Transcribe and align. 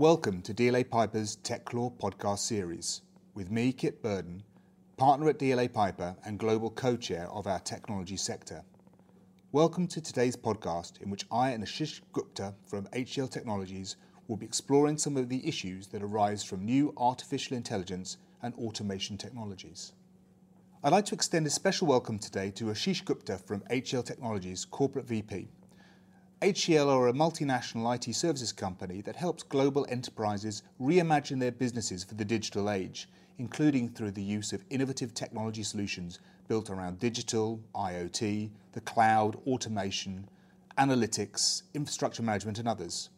Welcome 0.00 0.40
to 0.44 0.54
DLA 0.54 0.88
Piper's 0.88 1.36
TechLaw 1.36 1.92
podcast 1.98 2.38
series 2.38 3.02
with 3.34 3.50
me, 3.50 3.70
Kit 3.70 4.02
Burden, 4.02 4.42
partner 4.96 5.28
at 5.28 5.38
DLA 5.38 5.70
Piper 5.70 6.16
and 6.24 6.38
global 6.38 6.70
co 6.70 6.96
chair 6.96 7.28
of 7.30 7.46
our 7.46 7.58
technology 7.58 8.16
sector. 8.16 8.62
Welcome 9.52 9.86
to 9.88 10.00
today's 10.00 10.36
podcast, 10.36 11.02
in 11.02 11.10
which 11.10 11.26
I 11.30 11.50
and 11.50 11.62
Ashish 11.62 12.00
Gupta 12.14 12.54
from 12.64 12.86
HCL 12.94 13.30
Technologies 13.30 13.96
will 14.26 14.38
be 14.38 14.46
exploring 14.46 14.96
some 14.96 15.18
of 15.18 15.28
the 15.28 15.46
issues 15.46 15.88
that 15.88 16.02
arise 16.02 16.42
from 16.42 16.64
new 16.64 16.94
artificial 16.96 17.58
intelligence 17.58 18.16
and 18.42 18.54
automation 18.54 19.18
technologies. 19.18 19.92
I'd 20.82 20.92
like 20.92 21.04
to 21.04 21.14
extend 21.14 21.46
a 21.46 21.50
special 21.50 21.86
welcome 21.86 22.18
today 22.18 22.50
to 22.52 22.70
Ashish 22.70 23.04
Gupta 23.04 23.36
from 23.36 23.60
HCL 23.70 24.06
Technologies, 24.06 24.64
Corporate 24.64 25.04
VP. 25.04 25.48
HCL 26.42 26.86
are 26.88 27.08
a 27.08 27.12
multinational 27.12 27.94
IT 27.94 28.14
services 28.14 28.50
company 28.50 29.02
that 29.02 29.14
helps 29.14 29.42
global 29.42 29.84
enterprises 29.90 30.62
reimagine 30.80 31.38
their 31.38 31.52
businesses 31.52 32.02
for 32.02 32.14
the 32.14 32.24
digital 32.24 32.70
age, 32.70 33.10
including 33.36 33.90
through 33.90 34.12
the 34.12 34.22
use 34.22 34.54
of 34.54 34.64
innovative 34.70 35.12
technology 35.12 35.62
solutions 35.62 36.18
built 36.48 36.70
around 36.70 36.98
digital, 36.98 37.60
IoT, 37.74 38.48
the 38.72 38.80
cloud, 38.80 39.36
automation, 39.46 40.26
analytics, 40.78 41.60
infrastructure 41.74 42.22
management, 42.22 42.58
and 42.58 42.66
others, 42.66 43.10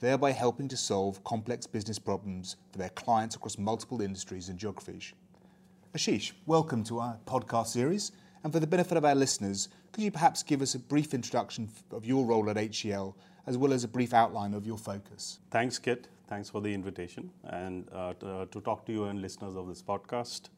thereby 0.00 0.32
helping 0.32 0.68
to 0.68 0.76
solve 0.76 1.24
complex 1.24 1.66
business 1.66 1.98
problems 1.98 2.56
for 2.70 2.76
their 2.76 2.90
clients 2.90 3.34
across 3.34 3.56
multiple 3.56 4.02
industries 4.02 4.50
and 4.50 4.58
geographies. 4.58 5.14
Ashish, 5.96 6.32
welcome 6.44 6.84
to 6.84 6.98
our 6.98 7.16
podcast 7.26 7.68
series. 7.68 8.12
And 8.44 8.52
for 8.52 8.60
the 8.60 8.66
benefit 8.66 8.96
of 8.96 9.04
our 9.04 9.14
listeners, 9.14 9.68
could 9.92 10.04
you 10.04 10.10
perhaps 10.10 10.42
give 10.42 10.62
us 10.62 10.74
a 10.74 10.78
brief 10.78 11.12
introduction 11.12 11.68
of 11.90 12.04
your 12.04 12.24
role 12.24 12.48
at 12.50 12.56
HCL, 12.56 13.14
as 13.46 13.56
well 13.56 13.72
as 13.72 13.84
a 13.84 13.88
brief 13.88 14.14
outline 14.14 14.54
of 14.54 14.66
your 14.66 14.78
focus? 14.78 15.40
Thanks, 15.50 15.78
Kit. 15.78 16.08
Thanks 16.28 16.50
for 16.50 16.60
the 16.60 16.72
invitation 16.72 17.30
and 17.44 17.88
uh, 17.90 18.12
to, 18.14 18.28
uh, 18.28 18.44
to, 18.46 18.60
talk 18.60 18.84
to 18.84 18.92
you 18.92 19.04
and 19.04 19.22
listeners 19.22 19.56
of 19.56 19.66
this 19.66 19.80
podcast. 19.80 20.50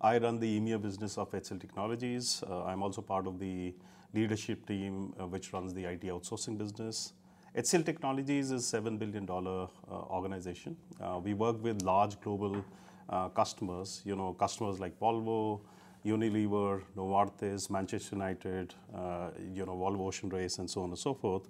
I 0.00 0.18
run 0.18 0.40
the 0.40 0.58
EMEA 0.58 0.82
business 0.82 1.16
of 1.16 1.30
HCL 1.30 1.60
Technologies. 1.60 2.42
Uh, 2.50 2.64
I'm 2.64 2.82
also 2.82 3.02
part 3.02 3.28
of 3.28 3.38
the 3.38 3.72
leadership 4.12 4.66
team 4.66 5.14
uh, 5.20 5.28
which 5.28 5.52
runs 5.52 5.72
the 5.72 5.84
IT 5.84 6.02
outsourcing 6.02 6.58
business. 6.58 7.12
HCL 7.56 7.86
Technologies 7.86 8.50
is 8.50 8.74
a 8.74 8.80
$7 8.80 8.98
billion 8.98 9.28
uh, 9.30 9.68
organization. 10.10 10.76
Uh, 11.00 11.20
we 11.22 11.34
work 11.34 11.62
with 11.62 11.82
large 11.82 12.20
global 12.20 12.64
customers, 13.34 14.00
you 14.06 14.16
know, 14.16 14.32
customers 14.32 14.80
like 14.80 14.98
Volvo, 14.98 15.60
Unilever, 16.04 16.82
Novartis, 16.96 17.70
Manchester 17.70 18.16
United, 18.16 18.74
uh, 18.94 19.30
you 19.54 19.64
know, 19.64 19.76
Volvo 19.76 20.08
Ocean 20.08 20.28
Race, 20.28 20.58
and 20.58 20.68
so 20.68 20.82
on 20.82 20.90
and 20.90 20.98
so 20.98 21.14
forth. 21.14 21.48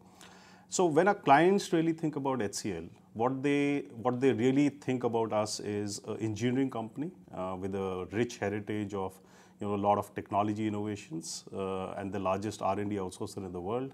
So 0.69 0.87
when 0.87 1.09
our 1.09 1.15
clients 1.15 1.73
really 1.73 1.93
think 1.93 2.17
about 2.17 2.39
HCL, 2.39 2.89
what 3.15 3.43
they 3.43 3.85
what 4.03 4.21
they 4.21 4.33
really 4.33 4.71
think 4.71 5.05
about 5.05 5.33
us 5.33 5.61
is 5.61 6.01
an 6.07 6.17
engineering 6.19 6.71
company 6.71 7.11
uh, 7.35 7.57
with 7.59 7.75
a 7.75 8.07
rich 8.13 8.39
heritage 8.39 8.95
of 8.95 9.19
you 9.61 9.67
know 9.67 9.75
a 9.75 9.83
lot 9.89 9.99
of 9.99 10.15
technology 10.15 10.67
innovations 10.67 11.45
uh, 11.55 11.93
and 11.99 12.13
the 12.13 12.19
largest 12.19 12.63
R&D 12.63 12.97
outsourcer 12.97 13.39
in 13.39 13.53
the 13.53 13.61
world. 13.61 13.93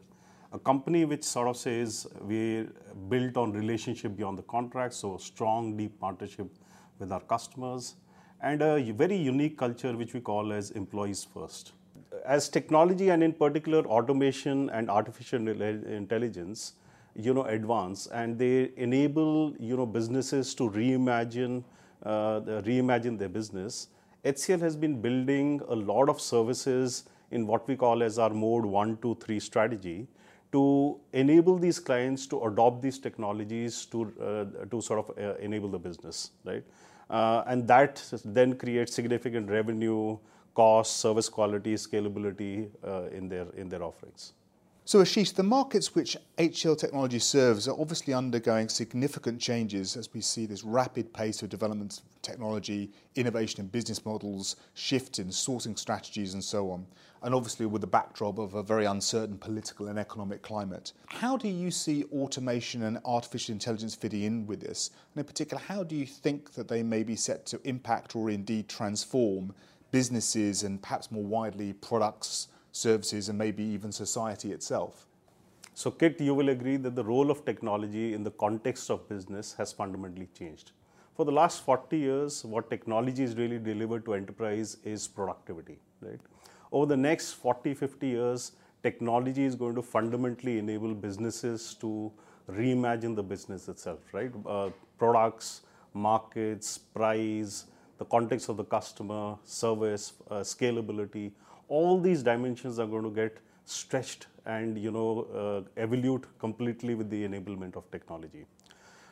A 0.53 0.59
company 0.59 1.05
which 1.05 1.25
sort 1.25 1.49
of 1.49 1.57
says 1.57 2.07
we're 2.21 2.69
built 3.09 3.37
on 3.37 3.53
relationship 3.53 4.17
beyond 4.17 4.39
the 4.39 4.45
contract, 4.45 4.95
so 4.95 5.17
a 5.17 5.21
strong, 5.21 5.77
deep 5.77 5.99
partnership 6.01 6.47
with 6.99 7.13
our 7.13 7.21
customers 7.21 7.97
and 8.41 8.63
a 8.63 8.93
very 8.93 9.17
unique 9.17 9.59
culture 9.59 9.97
which 9.97 10.15
we 10.15 10.21
call 10.21 10.53
as 10.53 10.71
employees 10.73 11.25
first. 11.25 11.73
As 12.25 12.49
technology 12.49 13.09
and 13.11 13.23
in 13.23 13.33
particular 13.33 13.85
automation 13.87 14.71
and 14.71 14.91
artificial 14.91 15.49
intelligence, 15.49 16.75
you 17.15 17.35
know, 17.35 17.45
advance 17.45 18.07
and 18.07 18.39
they 18.39 18.71
enable 18.77 19.55
you 19.59 19.77
know 19.77 19.87
businesses 19.87 20.55
to 20.55 20.71
reimagine 20.71 21.65
uh, 22.05 22.41
reimagine 22.67 23.19
their 23.19 23.29
business. 23.29 23.89
HCL 24.25 24.61
has 24.61 24.77
been 24.77 25.01
building 25.01 25.61
a 25.69 25.75
lot 25.75 26.09
of 26.09 26.21
services 26.21 27.05
in 27.31 27.47
what 27.47 27.67
we 27.69 27.77
call 27.77 28.03
as 28.03 28.19
our 28.19 28.31
mode 28.31 28.65
one, 28.65 28.97
two, 29.03 29.17
three 29.21 29.41
strategy 29.41 30.07
to 30.53 30.99
enable 31.13 31.59
these 31.59 31.79
clients 31.79 32.27
to 32.27 32.43
adopt 32.45 32.83
these 32.83 32.99
technologies 32.99 33.85
to 33.87 34.13
uh, 34.21 34.67
to 34.67 34.81
sort 34.81 35.01
of 35.01 35.19
uh, 35.19 35.35
enable 35.39 35.69
the 35.69 35.79
business, 35.79 36.31
right? 36.45 36.65
Uh, 37.11 37.43
and 37.47 37.67
that 37.67 38.03
then 38.25 38.55
creates 38.55 38.95
significant 38.95 39.49
revenue, 39.51 40.19
cost, 40.55 40.99
service 40.99 41.29
quality, 41.29 41.75
scalability 41.75 42.69
uh, 42.87 43.05
in 43.17 43.29
their 43.29 43.47
in 43.57 43.69
their 43.69 43.83
offerings. 43.83 44.33
So, 44.89 45.01
Ashish, 45.01 45.35
the 45.35 45.43
markets 45.43 45.95
which 45.95 46.17
HCL 46.39 46.79
Technology 46.79 47.19
serves 47.19 47.69
are 47.69 47.79
obviously 47.79 48.15
undergoing 48.15 48.71
significant 48.71 49.39
changes 49.39 49.99
as 49.99 50.09
we 50.15 50.23
see 50.23 50.47
this 50.47 50.65
rapid 50.65 51.13
pace 51.13 51.43
of 51.43 51.51
development 51.51 52.01
of 52.01 52.23
technology, 52.23 52.91
innovation 53.15 53.61
in 53.61 53.67
business 53.67 54.07
models, 54.07 54.57
shift 54.73 55.19
in 55.19 55.27
sourcing 55.29 55.79
strategies, 55.79 56.33
and 56.33 56.43
so 56.43 56.71
on. 56.71 56.87
And 57.23 57.35
obviously, 57.35 57.67
with 57.67 57.81
the 57.81 57.89
backdrop 57.89 58.39
of 58.39 58.55
a 58.55 58.63
very 58.63 58.85
uncertain 58.85 59.39
political 59.39 59.89
and 59.89 59.99
economic 59.99 60.43
climate. 60.43 60.93
How 61.07 61.37
do 61.37 61.49
you 61.49 61.71
see 61.71 62.05
automation 62.13 62.85
and 62.85 62.99
artificial 63.05 63.53
intelligence 63.53 63.95
fitting 63.95 64.23
in 64.23 64.47
with 64.47 64.61
this? 64.61 64.91
And 65.15 65.21
in 65.21 65.27
particular, 65.27 65.63
how 65.67 65.83
do 65.83 65.97
you 65.97 66.07
think 66.07 66.53
that 66.53 66.69
they 66.69 66.83
may 66.83 67.03
be 67.03 67.17
set 67.17 67.45
to 67.47 67.61
impact 67.65 68.15
or 68.15 68.31
indeed 68.31 68.69
transform 68.69 69.55
businesses 69.91 70.63
and 70.63 70.81
perhaps 70.81 71.11
more 71.11 71.25
widely 71.25 71.73
products? 71.73 72.49
services, 72.73 73.29
and 73.29 73.39
maybe 73.39 73.63
even 73.63 73.93
society 73.93 74.53
itself. 74.53 75.07
So, 75.75 75.91
Kit, 75.91 76.21
you 76.21 76.35
will 76.35 76.49
agree 76.49 76.77
that 76.77 76.97
the 76.97 77.05
role 77.05 77.31
of 77.31 77.45
technology 77.45 78.15
in 78.15 78.25
the 78.25 78.31
context 78.33 78.91
of 78.91 79.09
business 79.09 79.55
has 79.59 79.73
fundamentally 79.73 80.29
changed. 80.37 80.73
For 81.15 81.25
the 81.25 81.33
last 81.33 81.65
40 81.65 81.99
years, 81.99 82.45
what 82.45 82.71
technology 82.71 83.23
is 83.23 83.37
really 83.37 83.59
delivered 83.59 84.05
to 84.07 84.15
enterprise 84.15 84.77
is 84.85 85.07
productivity, 85.09 85.79
right? 86.01 86.21
Over 86.71 86.87
the 86.87 86.97
next 86.97 87.33
40, 87.33 87.75
50 87.75 88.07
years, 88.07 88.53
technology 88.83 89.45
is 89.45 89.55
going 89.55 89.75
to 89.75 89.83
fundamentally 89.83 90.59
enable 90.59 90.95
businesses 90.95 91.75
to 91.81 92.13
reimagine 92.51 93.15
the 93.17 93.23
business 93.23 93.69
itself, 93.69 94.01
right? 94.13 94.31
Uh, 94.47 94.71
products, 94.99 95.63
markets, 95.95 96.79
price, 96.79 97.67
the 97.99 98.05
context 98.05 98.49
of 98.49 98.57
the 98.57 98.65
customer, 98.65 99.37
service, 99.45 100.13
uh, 100.31 100.37
scalability, 100.37 101.33
all 101.69 102.01
these 102.01 102.23
dimensions 102.23 102.79
are 102.79 102.87
going 102.87 103.03
to 103.03 103.11
get 103.11 103.39
stretched 103.65 104.27
and 104.47 104.79
you 104.79 104.91
know 104.91 105.27
uh, 105.35 105.85
evolute 105.87 106.25
completely 106.39 106.95
with 106.95 107.11
the 107.11 107.27
enablement 107.29 107.77
of 107.77 107.91
technology. 107.91 108.47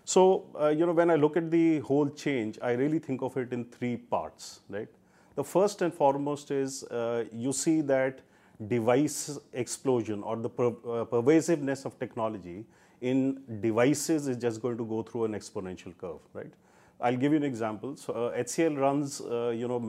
So 0.04 0.46
uh, 0.58 0.68
you 0.68 0.86
know 0.86 0.92
when 0.92 1.10
I 1.10 1.16
look 1.16 1.36
at 1.36 1.50
the 1.50 1.80
whole 1.80 2.08
change, 2.08 2.58
I 2.62 2.72
really 2.72 2.98
think 2.98 3.22
of 3.22 3.36
it 3.36 3.52
in 3.52 3.64
three 3.64 3.96
parts, 3.96 4.60
right? 4.68 4.88
The 5.36 5.44
first 5.44 5.82
and 5.82 5.92
foremost 5.92 6.50
is 6.50 6.82
uh, 6.84 7.24
you 7.30 7.52
see 7.52 7.82
that 7.82 8.20
device 8.68 9.38
explosion 9.52 10.22
or 10.22 10.36
the 10.36 10.48
per 10.48 10.68
uh, 10.68 11.04
pervasiveness 11.04 11.84
of 11.84 11.98
technology 11.98 12.64
in 13.02 13.42
devices 13.60 14.28
is 14.28 14.38
just 14.38 14.62
going 14.62 14.78
to 14.78 14.84
go 14.84 15.02
through 15.02 15.24
an 15.24 15.32
exponential 15.32 15.96
curve, 15.98 16.20
right? 16.32 16.52
I'll 17.00 17.18
give 17.18 17.32
you 17.32 17.36
an 17.36 17.44
example. 17.44 17.96
So 17.96 18.14
uh, 18.14 18.38
HCL 18.38 18.78
runs, 18.78 19.20
uh, 19.20 19.50
you 19.50 19.68
know, 19.68 19.80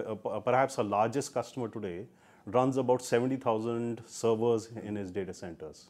perhaps 0.43 0.77
our 0.79 0.83
largest 0.83 1.33
customer 1.33 1.69
today 1.69 2.05
runs 2.45 2.75
about 2.75 3.01
70,000 3.01 4.01
servers 4.05 4.67
in 4.83 4.97
his 4.97 5.11
data 5.11 5.33
centers. 5.33 5.85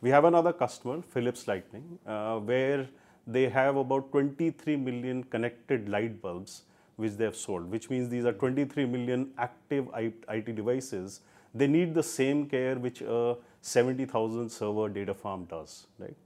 We 0.00 0.10
have 0.10 0.24
another 0.24 0.52
customer, 0.52 1.02
Philips 1.02 1.48
Lighting, 1.48 1.98
uh, 2.06 2.38
where 2.38 2.88
they 3.26 3.48
have 3.48 3.76
about 3.76 4.12
23 4.12 4.76
million 4.76 5.24
connected 5.24 5.88
light 5.88 6.22
bulbs 6.22 6.62
which 6.96 7.12
they 7.12 7.24
have 7.24 7.36
sold, 7.36 7.70
which 7.70 7.90
means 7.90 8.08
these 8.08 8.24
are 8.24 8.32
23 8.32 8.86
million 8.86 9.30
active 9.38 9.88
IT 9.96 10.54
devices. 10.54 11.20
They 11.54 11.66
need 11.66 11.94
the 11.94 12.02
same 12.02 12.46
care 12.46 12.76
which 12.76 13.00
a 13.02 13.36
70,000 13.60 14.50
server 14.50 14.88
data 14.88 15.14
farm 15.14 15.44
does, 15.44 15.86
right? 15.98 16.16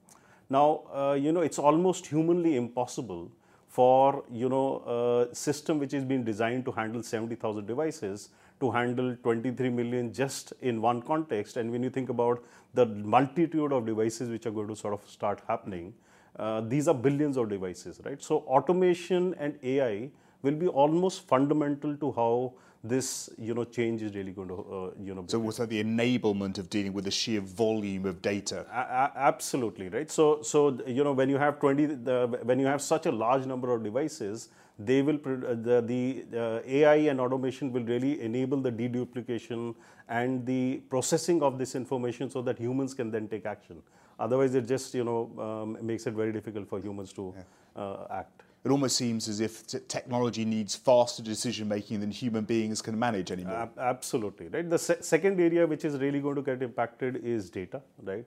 Now, 0.49 0.83
uh, 0.95 1.15
you 1.15 1.33
know, 1.33 1.41
it's 1.41 1.59
almost 1.59 2.07
humanly 2.07 2.57
impossible 2.57 3.31
for, 3.69 4.25
you 4.31 4.49
know, 4.49 5.29
a 5.31 5.35
system 5.35 5.79
which 5.79 5.93
is 5.93 6.05
being 6.05 6.25
designed 6.25 6.65
to 6.65 6.73
handle 6.73 7.03
70,000 7.03 7.67
devices 7.67 8.31
to 8.61 8.71
handle 8.71 9.15
23 9.23 9.69
million 9.69 10.13
just 10.13 10.53
in 10.63 10.81
one 10.81 11.03
context. 11.03 11.57
And 11.57 11.71
when 11.71 11.83
you 11.83 11.91
think 11.91 12.09
about 12.09 12.43
the 12.75 12.87
multitude 12.87 13.73
of 13.73 13.85
devices 13.87 14.31
which 14.31 14.47
are 14.47 14.51
going 14.51 14.69
to 14.69 14.77
sort 14.77 14.95
of 14.95 15.09
start 15.09 15.43
happening, 15.47 15.93
uh, 16.39 16.61
these 16.61 16.89
are 16.89 16.95
billions 16.95 17.37
of 17.37 17.49
devices, 17.49 18.01
right? 18.05 18.23
So 18.23 18.39
automation 18.47 19.35
and 19.39 19.59
AI 19.63 20.11
will 20.43 20.55
be 20.55 20.69
almost 20.69 21.27
fundamental 21.27 21.97
to 21.97 22.13
how 22.13 22.53
this 22.85 23.31
you 23.39 23.55
know 23.55 23.65
change 23.65 24.03
is 24.03 24.15
really 24.15 24.33
going 24.33 24.49
to 24.49 24.55
uh, 24.55 24.91
you 25.03 25.15
know 25.15 25.25
so 25.27 25.39
what's 25.39 25.59
that 25.59 25.69
the 25.69 25.83
enablement 25.83 26.59
of 26.59 26.69
dealing 26.71 26.93
with 26.93 27.05
the 27.05 27.11
sheer 27.11 27.41
volume 27.41 28.07
of 28.07 28.21
data 28.23 28.65
a- 28.73 29.13
absolutely 29.17 29.89
right 29.89 30.11
so 30.11 30.41
so 30.43 30.79
you 30.87 31.03
know 31.03 31.13
when 31.13 31.29
you 31.29 31.37
have 31.37 31.59
20 31.59 31.87
the, 31.87 32.39
when 32.43 32.61
you 32.61 32.67
have 32.67 32.81
such 32.81 33.07
a 33.07 33.13
large 33.13 33.45
number 33.47 33.73
of 33.73 33.83
devices 33.83 34.49
they 34.79 35.01
will 35.03 35.17
uh, 35.17 35.55
the, 35.55 35.83
the 35.87 36.39
uh, 36.39 36.61
AI 36.67 36.97
and 37.11 37.21
automation 37.21 37.73
will 37.73 37.85
really 37.85 38.21
enable 38.21 38.61
the 38.61 38.71
deduplication 38.71 39.75
and 40.09 40.45
the 40.47 40.83
processing 40.91 41.43
of 41.43 41.59
this 41.59 41.75
information 41.75 42.31
so 42.31 42.43
that 42.43 42.59
humans 42.59 42.95
can 42.95 43.11
then 43.11 43.27
take 43.27 43.47
action. 43.47 43.83
Otherwise, 44.19 44.55
it 44.55 44.67
just 44.67 44.95
you 44.95 45.05
know 45.05 45.31
um, 45.39 45.79
makes 45.85 46.07
it 46.07 46.13
very 46.13 46.33
difficult 46.33 46.69
for 46.69 46.79
humans 46.79 47.13
to 47.15 47.35
uh, 47.75 48.07
act. 48.11 48.43
It 48.67 48.73
almost 48.73 48.97
seems 48.97 49.29
as 49.29 49.39
if 49.39 49.65
technology 49.87 50.45
needs 50.45 50.75
faster 50.75 51.23
decision 51.23 51.69
making 51.69 52.01
than 52.01 52.11
human 52.11 52.43
beings 52.45 52.83
can 52.83 52.99
manage 52.99 53.31
anymore. 53.31 53.55
Ab- 53.55 53.79
absolutely, 53.79 54.49
right. 54.49 54.69
The 54.69 54.77
se- 54.77 55.03
second 55.03 55.41
area 55.41 55.65
which 55.65 55.85
is 55.85 55.99
really 55.99 56.21
going 56.21 56.35
to 56.35 56.43
get 56.43 56.65
impacted 56.65 57.25
is 57.25 57.49
data, 57.49 57.81
right? 58.03 58.27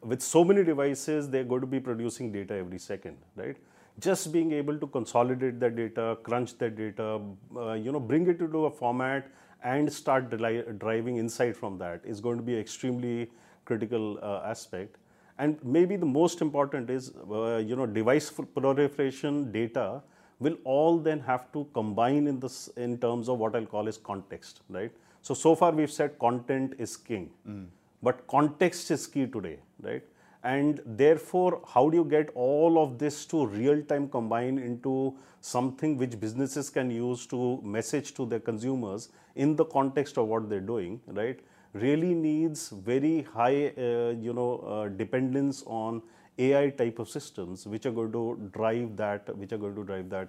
With 0.00 0.22
so 0.22 0.44
many 0.44 0.62
devices, 0.62 1.28
they're 1.28 1.42
going 1.42 1.62
to 1.62 1.66
be 1.66 1.80
producing 1.80 2.30
data 2.30 2.54
every 2.54 2.78
second, 2.78 3.16
right? 3.34 3.56
Just 3.98 4.32
being 4.32 4.52
able 4.52 4.78
to 4.78 4.86
consolidate 4.86 5.58
that 5.58 5.74
data, 5.74 6.16
crunch 6.22 6.56
that 6.58 6.76
data, 6.76 7.20
uh, 7.56 7.72
you 7.72 7.90
know, 7.90 7.98
bring 7.98 8.28
it 8.28 8.40
into 8.40 8.66
a 8.66 8.70
format 8.70 9.28
and 9.64 9.92
start 9.92 10.30
driving 10.78 11.16
insight 11.16 11.56
from 11.56 11.78
that 11.78 12.00
is 12.04 12.20
going 12.20 12.36
to 12.36 12.44
be 12.44 12.54
an 12.54 12.60
extremely 12.60 13.28
critical 13.64 14.20
uh, 14.22 14.42
aspect 14.44 14.98
and 15.40 15.58
maybe 15.64 15.96
the 15.96 16.10
most 16.20 16.42
important 16.46 16.90
is 16.96 17.12
uh, 17.30 17.56
you 17.70 17.76
know 17.80 17.86
device 17.98 18.30
proliferation 18.54 19.50
data 19.58 19.86
will 20.38 20.56
all 20.64 20.98
then 21.08 21.20
have 21.30 21.50
to 21.54 21.66
combine 21.78 22.26
in 22.32 22.38
this 22.44 22.58
in 22.86 22.96
terms 23.04 23.28
of 23.32 23.38
what 23.44 23.56
i'll 23.56 23.70
call 23.74 23.88
as 23.92 23.98
context 24.10 24.62
right? 24.68 24.92
So 25.22 25.34
so 25.34 25.54
far 25.60 25.72
we've 25.72 25.92
said 25.98 26.18
content 26.18 26.74
is 26.78 26.96
king. 26.96 27.30
Mm. 27.48 27.66
but 28.02 28.26
context 28.34 28.90
is 28.90 29.06
key 29.06 29.26
today 29.26 29.58
right? 29.88 30.04
And 30.42 30.80
therefore 31.00 31.60
how 31.72 31.82
do 31.90 31.98
you 31.98 32.04
get 32.12 32.30
all 32.34 32.82
of 32.82 32.98
this 33.02 33.16
to 33.32 33.46
real 33.46 33.82
time 33.90 34.08
combine 34.08 34.58
into 34.68 34.94
something 35.40 35.96
which 36.02 36.18
businesses 36.22 36.70
can 36.76 36.90
use 36.90 37.26
to 37.32 37.40
message 37.76 38.14
to 38.14 38.26
their 38.30 38.40
consumers 38.40 39.10
in 39.34 39.54
the 39.56 39.66
context 39.76 40.16
of 40.22 40.28
what 40.28 40.48
they're 40.48 40.68
doing 40.72 41.00
right 41.20 41.40
really 41.72 42.14
needs 42.14 42.70
very 42.70 43.22
high 43.22 43.68
uh, 43.78 44.10
you 44.26 44.32
know 44.32 44.58
uh, 44.58 44.88
dependence 44.88 45.62
on 45.66 46.02
ai 46.38 46.70
type 46.70 46.98
of 46.98 47.08
systems 47.08 47.66
which 47.66 47.86
are 47.86 47.92
going 47.92 48.10
to 48.12 48.50
drive 48.52 48.96
that 48.96 49.36
which 49.36 49.52
are 49.52 49.58
going 49.58 49.74
to 49.74 49.84
drive 49.84 50.08
that 50.10 50.28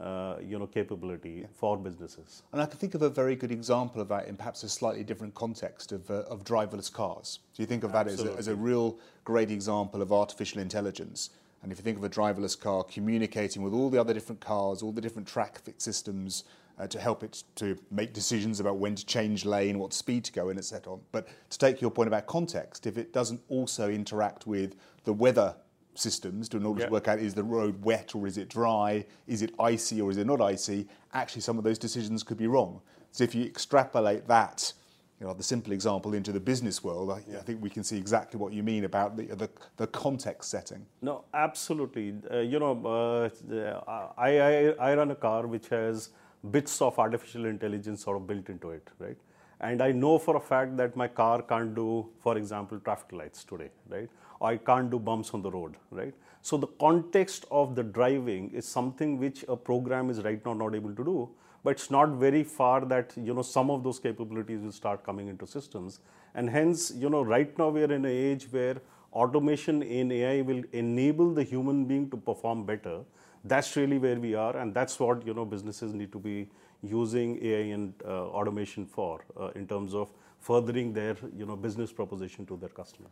uh, 0.00 0.36
you 0.42 0.58
know 0.58 0.66
capability 0.66 1.38
yeah. 1.40 1.46
for 1.54 1.76
businesses. 1.76 2.42
And 2.52 2.60
I 2.60 2.66
can 2.66 2.78
think 2.78 2.94
of 2.94 3.02
a 3.02 3.08
very 3.08 3.34
good 3.34 3.50
example 3.50 4.02
of 4.02 4.08
that 4.08 4.28
in 4.28 4.36
perhaps 4.36 4.62
a 4.62 4.68
slightly 4.68 5.02
different 5.02 5.34
context 5.34 5.92
of, 5.92 6.10
uh, 6.10 6.24
of 6.28 6.44
driverless 6.44 6.92
cars. 6.92 7.38
So 7.52 7.62
you 7.62 7.66
think 7.66 7.82
of 7.82 7.92
that 7.92 8.06
as 8.06 8.22
a, 8.22 8.32
as 8.34 8.48
a, 8.48 8.54
real 8.54 8.98
great 9.24 9.50
example 9.50 10.02
of 10.02 10.12
artificial 10.12 10.60
intelligence. 10.60 11.30
And 11.62 11.72
if 11.72 11.78
you 11.78 11.82
think 11.82 11.96
of 11.96 12.04
a 12.04 12.10
driverless 12.10 12.58
car 12.60 12.84
communicating 12.84 13.62
with 13.62 13.72
all 13.72 13.88
the 13.88 13.98
other 13.98 14.12
different 14.12 14.40
cars, 14.40 14.82
all 14.82 14.92
the 14.92 15.00
different 15.00 15.26
traffic 15.26 15.76
systems 15.78 16.44
uh, 16.78 16.86
to 16.86 17.00
help 17.00 17.22
it 17.22 17.42
to 17.56 17.76
make 17.90 18.12
decisions 18.12 18.60
about 18.60 18.76
when 18.76 18.94
to 18.94 19.06
change 19.06 19.44
lane, 19.44 19.78
what 19.78 19.92
speed 19.92 20.24
to 20.24 20.32
go 20.32 20.50
in, 20.50 20.58
etc. 20.58 20.96
But 21.12 21.28
to 21.50 21.58
take 21.58 21.80
your 21.80 21.90
point 21.90 22.08
about 22.08 22.26
context, 22.26 22.86
if 22.86 22.98
it 22.98 23.12
doesn't 23.12 23.40
also 23.48 23.88
interact 23.90 24.46
with 24.46 24.76
the 25.04 25.12
weather 25.12 25.54
systems 25.94 26.48
to 26.50 26.56
in 26.58 26.66
order 26.66 26.80
yeah. 26.80 26.86
to 26.86 26.92
work 26.92 27.08
out 27.08 27.18
is 27.18 27.34
the 27.34 27.42
road 27.42 27.82
wet 27.82 28.14
or 28.14 28.26
is 28.26 28.36
it 28.38 28.48
dry, 28.48 29.04
is 29.26 29.42
it 29.42 29.54
icy 29.58 30.00
or 30.00 30.10
is 30.10 30.16
it 30.18 30.26
not 30.26 30.40
icy, 30.40 30.86
actually 31.14 31.40
some 31.40 31.58
of 31.58 31.64
those 31.64 31.78
decisions 31.78 32.22
could 32.22 32.36
be 32.36 32.46
wrong. 32.46 32.80
So 33.12 33.24
if 33.24 33.34
you 33.34 33.44
extrapolate 33.44 34.26
that, 34.28 34.72
you 35.20 35.26
know, 35.26 35.32
the 35.32 35.42
simple 35.42 35.72
example 35.72 36.12
into 36.12 36.32
the 36.32 36.40
business 36.40 36.84
world, 36.84 37.10
I, 37.10 37.22
yeah. 37.26 37.38
I 37.38 37.40
think 37.40 37.62
we 37.62 37.70
can 37.70 37.82
see 37.82 37.96
exactly 37.96 38.38
what 38.38 38.52
you 38.52 38.62
mean 38.62 38.84
about 38.84 39.16
the, 39.16 39.24
the, 39.26 39.48
the 39.78 39.86
context 39.86 40.50
setting. 40.50 40.84
No, 41.00 41.24
absolutely. 41.32 42.14
Uh, 42.30 42.40
you 42.40 42.58
know, 42.58 42.82
uh, 42.84 44.10
I, 44.18 44.38
I, 44.38 44.74
I 44.78 44.94
run 44.94 45.10
a 45.10 45.14
car 45.14 45.46
which 45.46 45.68
has 45.68 46.10
bits 46.50 46.80
of 46.82 46.98
artificial 46.98 47.46
intelligence 47.46 48.02
sort 48.02 48.16
of 48.16 48.26
built 48.26 48.48
into 48.48 48.70
it, 48.70 48.88
right? 48.98 49.16
And 49.60 49.82
I 49.82 49.92
know 49.92 50.18
for 50.18 50.36
a 50.36 50.40
fact 50.40 50.76
that 50.76 50.96
my 50.96 51.08
car 51.08 51.42
can't 51.42 51.74
do, 51.74 52.08
for 52.20 52.36
example, 52.36 52.78
traffic 52.80 53.12
lights 53.12 53.44
today, 53.44 53.70
right? 53.88 54.08
Or 54.38 54.50
I 54.50 54.56
can't 54.58 54.90
do 54.90 54.98
bumps 54.98 55.30
on 55.32 55.42
the 55.42 55.50
road, 55.50 55.76
right? 55.90 56.12
So 56.42 56.56
the 56.56 56.66
context 56.66 57.46
of 57.50 57.74
the 57.74 57.82
driving 57.82 58.50
is 58.52 58.66
something 58.66 59.18
which 59.18 59.44
a 59.48 59.56
program 59.56 60.10
is 60.10 60.22
right 60.22 60.44
now 60.44 60.52
not 60.52 60.74
able 60.74 60.94
to 60.94 61.04
do, 61.04 61.28
but 61.64 61.70
it's 61.70 61.90
not 61.90 62.10
very 62.10 62.44
far 62.44 62.84
that 62.84 63.14
you 63.16 63.34
know 63.34 63.42
some 63.42 63.70
of 63.70 63.82
those 63.82 63.98
capabilities 63.98 64.60
will 64.60 64.72
start 64.72 65.02
coming 65.02 65.28
into 65.28 65.46
systems, 65.46 66.00
and 66.34 66.50
hence 66.50 66.92
you 66.94 67.10
know 67.10 67.22
right 67.22 67.58
now 67.58 67.70
we 67.70 67.80
are 67.80 67.92
in 67.92 68.04
an 68.04 68.06
age 68.06 68.46
where 68.50 68.76
automation 69.12 69.82
in 69.82 70.12
AI 70.12 70.42
will 70.42 70.62
enable 70.72 71.32
the 71.32 71.42
human 71.42 71.84
being 71.86 72.08
to 72.10 72.16
perform 72.16 72.64
better. 72.64 73.00
That's 73.48 73.76
really 73.76 73.98
where 73.98 74.18
we 74.18 74.34
are, 74.34 74.56
and 74.56 74.74
that's 74.74 74.98
what 74.98 75.26
you 75.26 75.34
know 75.34 75.44
businesses 75.44 75.92
need 75.92 76.10
to 76.12 76.18
be 76.18 76.48
using 76.82 77.38
AI 77.44 77.74
and 77.74 77.94
uh, 78.04 78.26
automation 78.38 78.86
for 78.86 79.24
uh, 79.38 79.48
in 79.54 79.66
terms 79.66 79.94
of 79.94 80.12
furthering 80.40 80.92
their 80.92 81.16
you 81.36 81.46
know 81.46 81.56
business 81.56 81.92
proposition 81.92 82.46
to 82.46 82.56
their 82.56 82.68
customer. 82.70 83.08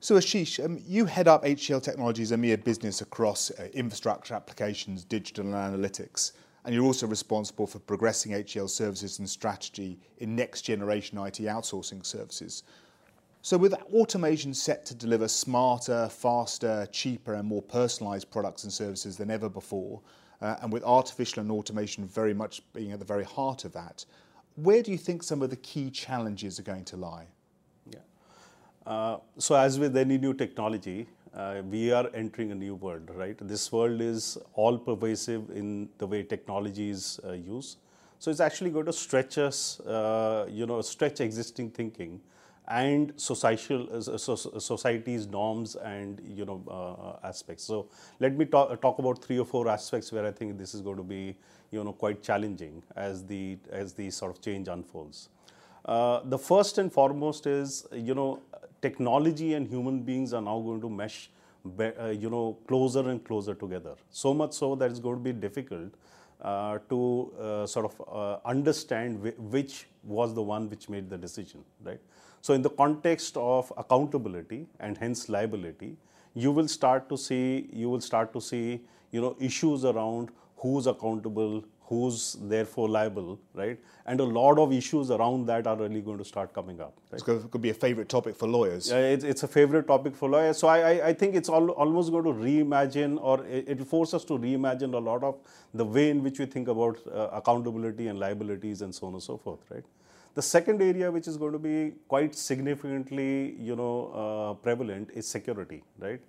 So 0.00 0.16
Ashish, 0.16 0.64
um, 0.64 0.80
you 0.84 1.04
head 1.04 1.28
up 1.28 1.44
HCL 1.44 1.82
Technologies 1.82 2.32
EMEA 2.32 2.64
business 2.64 3.02
across 3.02 3.50
uh, 3.52 3.68
infrastructure 3.72 4.34
applications, 4.34 5.04
digital 5.04 5.44
and 5.44 5.54
analytics, 5.54 6.32
and 6.64 6.74
you're 6.74 6.84
also 6.84 7.06
responsible 7.06 7.66
for 7.66 7.78
progressing 7.78 8.32
HCL 8.32 8.70
services 8.70 9.18
and 9.18 9.28
strategy 9.28 9.98
in 10.18 10.34
next 10.34 10.62
generation 10.62 11.18
IT 11.18 11.38
outsourcing 11.42 12.04
services. 12.04 12.64
So 13.44 13.58
with 13.58 13.74
automation 13.74 14.54
set 14.54 14.86
to 14.86 14.94
deliver 14.94 15.26
smarter, 15.26 16.08
faster, 16.08 16.86
cheaper 16.92 17.34
and 17.34 17.48
more 17.48 17.62
personalized 17.62 18.30
products 18.30 18.62
and 18.62 18.72
services 18.72 19.16
than 19.16 19.30
ever 19.30 19.48
before, 19.48 20.00
uh, 20.40 20.56
and 20.62 20.72
with 20.72 20.84
artificial 20.84 21.40
and 21.40 21.50
automation 21.50 22.06
very 22.06 22.34
much 22.34 22.62
being 22.72 22.92
at 22.92 23.00
the 23.00 23.04
very 23.04 23.24
heart 23.24 23.64
of 23.64 23.72
that, 23.72 24.04
where 24.54 24.82
do 24.82 24.92
you 24.92 24.98
think 24.98 25.22
some 25.22 25.42
of 25.42 25.50
the 25.50 25.56
key 25.56 25.90
challenges 25.90 26.60
are 26.60 26.62
going 26.62 26.84
to 26.84 26.96
lie? 26.96 27.26
Uh, 28.86 29.18
so 29.38 29.54
as 29.54 29.78
with 29.78 29.96
any 29.96 30.18
new 30.18 30.34
technology, 30.34 31.06
uh, 31.34 31.62
we 31.70 31.92
are 31.92 32.10
entering 32.14 32.50
a 32.50 32.54
new 32.54 32.74
world, 32.74 33.08
right? 33.14 33.36
This 33.40 33.70
world 33.70 34.00
is 34.00 34.36
all 34.54 34.76
pervasive 34.76 35.50
in 35.50 35.88
the 35.98 36.06
way 36.06 36.22
technology 36.22 36.90
is 36.90 37.20
uh, 37.24 37.32
used. 37.32 37.78
So 38.18 38.30
it's 38.30 38.40
actually 38.40 38.70
going 38.70 38.86
to 38.86 38.92
stretch 38.92 39.38
us, 39.38 39.80
uh, 39.80 40.46
you 40.50 40.66
know, 40.66 40.80
stretch 40.82 41.20
existing 41.20 41.70
thinking 41.70 42.20
and 42.80 43.12
social 43.16 43.82
uh, 43.92 44.00
society's 44.06 45.26
norms 45.26 45.74
and 45.76 46.20
you 46.24 46.44
know 46.44 47.18
aspects. 47.22 47.64
So 47.64 47.88
let 48.20 48.36
me 48.36 48.46
talk, 48.46 48.80
talk 48.80 48.98
about 48.98 49.22
three 49.24 49.38
or 49.38 49.44
four 49.44 49.68
aspects 49.68 50.12
where 50.12 50.26
I 50.26 50.30
think 50.30 50.58
this 50.58 50.74
is 50.74 50.80
going 50.80 50.96
to 50.96 51.02
be 51.02 51.36
you 51.70 51.84
know 51.84 51.92
quite 51.92 52.22
challenging 52.22 52.82
as 52.96 53.26
the 53.26 53.58
as 53.70 53.92
the 53.92 54.10
sort 54.10 54.34
of 54.34 54.40
change 54.40 54.68
unfolds. 54.68 55.28
Uh, 55.84 56.20
the 56.24 56.38
first 56.38 56.78
and 56.78 56.92
foremost 56.92 57.46
is 57.46 57.86
you 57.92 58.14
know 58.14 58.40
technology 58.80 59.54
and 59.54 59.66
human 59.66 60.02
beings 60.02 60.32
are 60.32 60.42
now 60.42 60.58
going 60.60 60.80
to 60.80 60.88
mesh 60.88 61.30
uh, 61.80 62.06
you 62.08 62.30
know 62.30 62.56
closer 62.66 63.08
and 63.08 63.24
closer 63.24 63.54
together 63.54 63.94
so 64.10 64.34
much 64.34 64.52
so 64.52 64.74
that 64.74 64.90
it's 64.90 65.00
going 65.00 65.16
to 65.16 65.22
be 65.22 65.32
difficult 65.32 65.92
uh, 66.40 66.78
to 66.88 67.32
uh, 67.40 67.66
sort 67.66 67.86
of 67.86 68.02
uh, 68.08 68.38
understand 68.44 69.22
which 69.56 69.86
was 70.02 70.34
the 70.34 70.42
one 70.42 70.68
which 70.68 70.88
made 70.88 71.08
the 71.08 71.16
decision 71.16 71.64
right 71.84 72.00
so 72.42 72.54
in 72.58 72.62
the 72.68 72.74
context 72.82 73.36
of 73.36 73.72
accountability 73.84 74.60
and 74.80 74.98
hence 74.98 75.28
liability 75.36 75.96
you 76.34 76.52
will 76.52 76.68
start 76.76 77.08
to 77.08 77.16
see 77.26 77.68
you 77.72 77.88
will 77.88 78.06
start 78.10 78.32
to 78.36 78.40
see 78.40 78.64
you 79.10 79.20
know 79.24 79.36
issues 79.50 79.84
around 79.92 80.30
who's 80.62 80.86
accountable 80.86 81.62
who's 81.92 82.36
therefore 82.52 82.88
liable, 82.88 83.38
right? 83.54 83.78
And 84.06 84.20
a 84.20 84.24
lot 84.24 84.58
of 84.58 84.72
issues 84.72 85.10
around 85.10 85.46
that 85.46 85.66
are 85.66 85.76
really 85.76 86.00
going 86.00 86.18
to 86.18 86.24
start 86.24 86.54
coming 86.54 86.80
up. 86.80 86.94
Right? 87.10 87.14
It's 87.14 87.22
going 87.22 87.48
to 87.48 87.58
be 87.58 87.70
a 87.70 87.74
favorite 87.74 88.08
topic 88.08 88.36
for 88.36 88.48
lawyers. 88.48 88.90
Yeah, 88.90 88.98
it's, 89.14 89.24
it's 89.24 89.42
a 89.42 89.48
favorite 89.48 89.86
topic 89.86 90.16
for 90.16 90.28
lawyers. 90.30 90.56
So 90.58 90.68
I, 90.68 90.78
I, 90.78 91.06
I 91.08 91.12
think 91.12 91.34
it's 91.34 91.50
all, 91.50 91.68
almost 91.70 92.10
going 92.10 92.24
to 92.24 92.32
reimagine 92.32 93.18
or 93.20 93.44
it, 93.44 93.78
will 93.78 93.84
force 93.84 94.14
us 94.14 94.24
to 94.24 94.38
reimagine 94.38 94.94
a 94.94 95.04
lot 95.10 95.22
of 95.22 95.36
the 95.74 95.84
way 95.84 96.08
in 96.10 96.22
which 96.22 96.38
we 96.38 96.46
think 96.46 96.68
about 96.68 96.98
uh, 97.06 97.28
accountability 97.32 98.06
and 98.08 98.18
liabilities 98.18 98.80
and 98.82 98.94
so 98.94 99.08
on 99.08 99.14
and 99.14 99.22
so 99.22 99.36
forth, 99.36 99.60
right? 99.70 99.84
The 100.34 100.42
second 100.42 100.80
area 100.80 101.10
which 101.10 101.28
is 101.28 101.36
going 101.36 101.52
to 101.52 101.58
be 101.58 101.92
quite 102.08 102.34
significantly, 102.34 103.54
you 103.58 103.76
know, 103.76 104.12
uh, 104.14 104.54
prevalent 104.54 105.10
is 105.14 105.28
security, 105.28 105.82
right? 105.98 106.20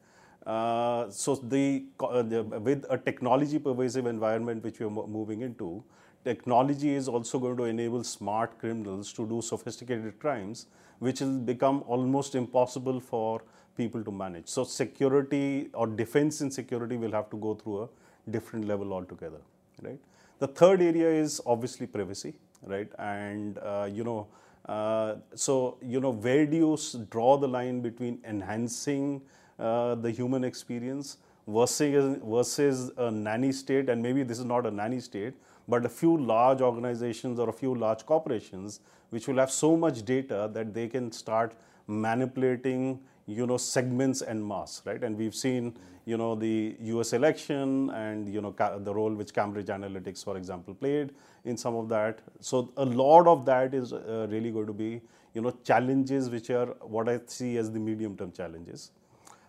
Uh, 0.46 1.10
so 1.10 1.36
the, 1.36 1.86
uh, 2.02 2.22
the, 2.22 2.44
with 2.44 2.86
a 2.90 2.98
technology 2.98 3.60
pervasive 3.60 4.06
environment 4.06 4.62
which 4.62 4.80
we 4.80 4.86
are 4.86 4.90
moving 4.90 5.42
into, 5.42 5.82
technology 6.26 6.94
is 6.94 7.08
also 7.08 7.40
going 7.40 7.56
to 7.56 7.64
enable 7.64 8.04
smart 8.04 8.60
criminals 8.60 9.14
to 9.14 9.26
do 9.26 9.42
sophisticated 9.42 10.20
crimes, 10.20 10.66
which 11.00 11.22
will 11.22 11.40
become 11.40 11.82
almost 11.88 12.36
impossible 12.36 13.00
for 13.00 13.42
people 13.78 14.04
to 14.04 14.12
manage. 14.12 14.48
So 14.48 14.66
security 14.66 15.70
or 15.74 15.88
defense 15.88 16.42
in 16.42 16.52
security 16.52 16.98
will 16.98 17.12
have 17.12 17.30
to 17.30 17.38
go 17.38 17.56
through 17.56 17.84
a 17.84 18.30
different 18.30 18.68
level 18.68 18.92
altogether, 18.92 19.40
right? 19.82 20.00
The 20.40 20.48
third 20.48 20.82
area 20.82 21.10
is 21.10 21.42
obviously 21.46 21.88
privacy, 21.88 22.34
right? 22.66 22.90
And 23.00 23.58
uh, 23.60 23.90
you 23.92 24.04
know, 24.04 24.28
uh, 24.66 25.16
so 25.36 25.78
you 25.82 26.00
know, 26.00 26.12
where 26.12 26.46
do 26.46 26.58
you 26.58 26.78
draw 27.10 27.38
the 27.38 27.48
line 27.48 27.82
between 27.82 28.20
enhancing 28.26 29.22
uh, 29.60 29.96
the 29.96 30.12
human 30.12 30.44
experience 30.44 31.18
versus, 31.48 32.20
versus 32.24 32.92
a 32.98 33.12
nanny 33.12 33.52
state, 33.52 33.90
and 33.90 34.02
maybe 34.02 34.24
this 34.24 34.40
is 34.40 34.46
not 34.46 34.66
a 34.66 34.72
nanny 34.72 35.00
state, 35.00 35.34
but 35.68 35.86
a 35.86 35.90
few 35.90 36.18
large 36.18 36.62
organizations 36.62 37.40
or 37.40 37.50
a 37.50 37.54
few 37.54 37.76
large 37.76 38.06
corporations 38.06 38.80
which 39.10 39.28
will 39.28 39.38
have 39.38 39.52
so 39.52 39.78
much 39.78 40.04
data 40.04 40.50
that 40.54 40.74
they 40.74 40.88
can 40.88 41.12
start 41.12 41.54
manipulating 41.88 43.00
you 43.26 43.48
know 43.48 43.58
segments 43.58 44.22
and 44.22 44.46
mass 44.46 44.82
right? 44.86 45.04
And 45.04 45.18
we've 45.18 45.36
seen 45.36 45.78
you 46.06 46.18
know 46.18 46.36
the 46.36 46.76
US 46.80 47.14
election 47.14 47.90
and 47.92 48.28
you 48.28 48.42
know 48.42 48.52
the 48.52 48.94
role 48.94 49.14
which 49.14 49.34
Cambridge 49.34 49.68
Analytica 49.68 50.24
for 50.24 50.38
example 50.38 50.74
played 50.74 51.12
in 51.46 51.58
some 51.58 51.76
of 51.76 51.90
that. 51.90 52.20
So 52.40 52.72
a 52.78 52.86
lot 52.86 53.28
of 53.28 53.46
that 53.46 53.74
is 53.74 53.94
uh, 53.94 54.28
really 54.30 54.52
going 54.52 54.68
to 54.68 54.74
be 54.74 55.02
you 55.34 55.42
know 55.42 55.52
challenges 55.64 56.30
which 56.30 56.50
are 56.50 56.68
what 56.82 57.10
I 57.10 57.20
see 57.28 57.58
as 57.58 57.72
the 57.72 57.80
medium 57.80 58.18
term 58.18 58.32
challenges. 58.32 58.92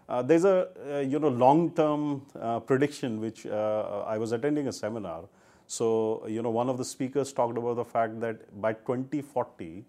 Uh, 0.09 0.23
there's 0.23 0.45
a 0.45 0.69
uh, 0.93 0.99
you 1.01 1.19
know 1.19 1.29
long-term 1.29 2.23
uh, 2.39 2.61
prediction 2.61 3.21
which 3.21 3.47
uh, 3.47 4.05
I 4.07 4.19
was 4.19 4.33
attending 4.33 4.69
a 4.69 4.73
seminar. 4.73 5.25
So 5.67 6.27
you 6.29 6.43
know 6.43 6.51
one 6.51 6.69
of 6.69 6.79
the 6.79 6.85
speakers 6.85 7.33
talked 7.33 7.57
about 7.59 7.77
the 7.77 7.85
fact 7.85 8.21
that 8.21 8.61
by 8.61 8.75
2040, 8.75 9.85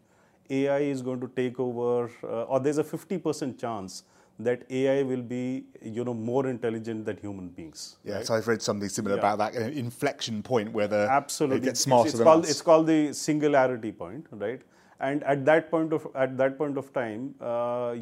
AI 0.49 0.79
is 0.79 1.01
going 1.01 1.19
to 1.21 1.27
take 1.27 1.59
over, 1.59 2.11
uh, 2.23 2.43
or 2.43 2.59
there's 2.59 2.77
a 2.77 2.83
50% 2.83 3.59
chance 3.59 4.03
that 4.37 4.63
AI 4.69 5.01
will 5.03 5.21
be 5.21 5.63
you 5.81 6.03
know 6.03 6.13
more 6.13 6.47
intelligent 6.47 7.05
than 7.05 7.17
human 7.17 7.47
beings. 7.49 7.97
Yeah, 8.03 8.15
right? 8.15 8.25
so 8.25 8.33
I've 8.33 8.47
read 8.47 8.61
something 8.61 8.89
similar 8.89 9.15
yeah. 9.15 9.19
about 9.33 9.37
that 9.37 9.55
inflection 9.55 10.43
point 10.43 10.73
where 10.73 10.87
the 10.87 11.07
absolutely 11.09 11.59
it 11.59 11.63
gets 11.63 11.79
smarter 11.79 12.07
it's, 12.07 12.13
it's 12.15 12.19
than 12.19 12.25
called, 12.25 12.43
us. 12.43 12.49
It's 12.49 12.61
called 12.61 12.87
the 12.87 13.13
singularity 13.13 13.93
point, 13.93 14.27
right? 14.31 14.61
And 14.99 15.23
at 15.23 15.45
that 15.45 15.71
point 15.71 15.93
of 15.93 16.07
at 16.15 16.37
that 16.37 16.57
point 16.57 16.77
of 16.77 16.91
time, 16.91 17.35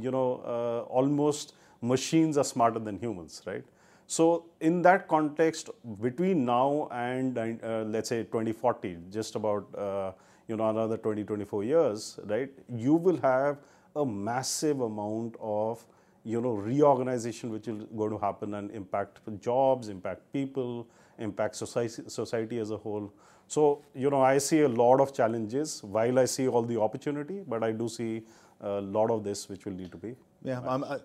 you 0.01 0.09
know, 0.09 0.87
almost 0.89 1.53
machines 1.81 2.37
are 2.37 2.43
smarter 2.43 2.79
than 2.79 2.97
humans, 2.97 3.41
right? 3.45 3.63
So 4.07 4.45
in 4.59 4.81
that 4.83 5.07
context, 5.07 5.69
between 6.01 6.45
now 6.45 6.87
and 6.91 7.37
uh, 7.37 7.83
let's 7.87 8.09
say 8.09 8.23
2040, 8.23 8.97
just 9.09 9.35
about 9.35 9.67
uh, 9.75 10.11
you 10.47 10.57
know 10.57 10.69
another 10.69 10.97
20, 10.97 11.23
24 11.23 11.63
years, 11.63 12.19
right? 12.25 12.49
You 12.69 12.95
will 12.95 13.17
have 13.17 13.57
a 13.95 14.05
massive 14.05 14.81
amount 14.81 15.35
of 15.39 15.85
you 16.23 16.41
know 16.41 16.51
reorganization 16.51 17.49
which 17.49 17.67
is 17.67 17.83
going 17.95 18.11
to 18.11 18.17
happen 18.17 18.53
and 18.55 18.71
impact 18.71 19.19
jobs, 19.41 19.89
impact 19.89 20.21
people, 20.33 20.87
impact 21.19 21.55
society, 21.55 22.03
society 22.07 22.59
as 22.59 22.71
a 22.71 22.77
whole. 22.77 23.13
So 23.47 23.83
you 23.93 24.09
know 24.09 24.21
I 24.21 24.37
see 24.37 24.61
a 24.61 24.69
lot 24.69 24.99
of 24.99 25.13
challenges 25.13 25.83
while 25.83 26.19
I 26.19 26.25
see 26.25 26.47
all 26.47 26.63
the 26.63 26.79
opportunity, 26.79 27.43
but 27.47 27.63
I 27.63 27.71
do 27.71 27.89
see 27.89 28.23
a 28.61 28.81
lot 28.81 29.11
of 29.11 29.23
this 29.23 29.49
which 29.49 29.65
will 29.65 29.73
need 29.73 29.91
to 29.91 29.97
be. 29.97 30.15
Yeah, 30.43 30.61
I, 30.61 30.99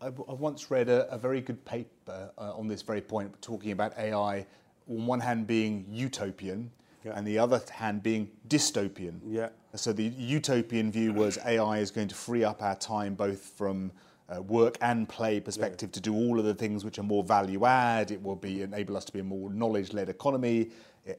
I, 0.00 0.08
once 0.08 0.70
read 0.70 0.88
a, 0.88 1.10
a, 1.12 1.18
very 1.18 1.40
good 1.40 1.64
paper 1.64 2.30
uh, 2.36 2.56
on 2.56 2.68
this 2.68 2.82
very 2.82 3.00
point, 3.00 3.40
talking 3.40 3.70
about 3.70 3.96
AI 3.98 4.46
on 4.88 5.06
one 5.06 5.20
hand 5.20 5.46
being 5.46 5.86
utopian 5.90 6.70
yeah. 7.04 7.12
and 7.14 7.26
the 7.26 7.38
other 7.38 7.60
hand 7.70 8.02
being 8.02 8.30
dystopian. 8.48 9.20
Yeah. 9.26 9.48
So 9.74 9.92
the 9.92 10.04
utopian 10.04 10.90
view 10.90 11.12
was 11.12 11.38
AI 11.44 11.78
is 11.78 11.90
going 11.90 12.08
to 12.08 12.14
free 12.14 12.44
up 12.44 12.62
our 12.62 12.76
time 12.76 13.14
both 13.14 13.40
from 13.40 13.92
uh, 14.28 14.40
work 14.42 14.78
and 14.80 15.08
play 15.08 15.40
perspective 15.40 15.90
yeah. 15.90 15.94
to 15.94 16.00
do 16.00 16.14
all 16.14 16.38
of 16.38 16.44
the 16.44 16.54
things 16.54 16.84
which 16.84 16.98
are 16.98 17.02
more 17.02 17.22
value 17.22 17.64
add. 17.66 18.10
It 18.10 18.22
will 18.22 18.36
be 18.36 18.62
enable 18.62 18.96
us 18.96 19.04
to 19.04 19.12
be 19.12 19.20
a 19.20 19.24
more 19.24 19.50
knowledge 19.50 19.92
led 19.92 20.08
economy. 20.08 20.70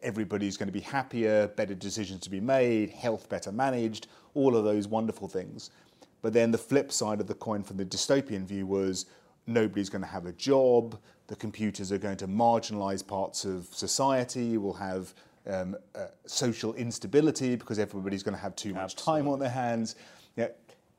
Everybody's 0.02 0.58
going 0.58 0.68
to 0.68 0.74
be 0.74 0.80
happier, 0.80 1.48
better 1.50 1.76
decisions 1.76 2.22
to 2.22 2.30
be 2.32 2.40
made, 2.40 2.90
health 2.90 3.30
better 3.30 3.52
managed, 3.52 4.08
all 4.34 4.56
of 4.56 4.64
those 4.64 4.88
wonderful 4.88 5.28
things. 5.28 5.70
But 6.24 6.34
then 6.34 6.50
the 6.50 6.58
flip 6.58 6.92
side 6.92 7.22
of 7.22 7.28
the 7.28 7.36
coin 7.36 7.62
from 7.62 7.78
the 7.78 7.86
dystopian 7.86 8.46
view 8.46 8.66
was 8.66 9.06
nobody's 9.46 9.90
going 9.90 10.02
to 10.02 10.08
have 10.08 10.26
a 10.26 10.34
job, 10.34 10.98
the 11.28 11.36
computers 11.36 11.92
are 11.92 12.00
going 12.00 12.18
to 12.18 12.28
marginalize 12.28 13.06
parts 13.06 13.46
of 13.46 13.66
society, 13.72 14.58
we'll 14.58 14.74
have 14.74 15.14
um, 15.48 15.76
uh, 15.96 16.08
social 16.26 16.74
instability 16.74 17.56
because 17.56 17.80
everybody's 17.80 18.24
going 18.24 18.36
to 18.36 18.42
have 18.42 18.56
too 18.56 18.74
much 18.74 18.94
Absolutely. 18.94 19.22
time 19.22 19.32
on 19.32 19.40
their 19.40 19.50
hands. 19.50 19.96
Yeah, 20.36 20.48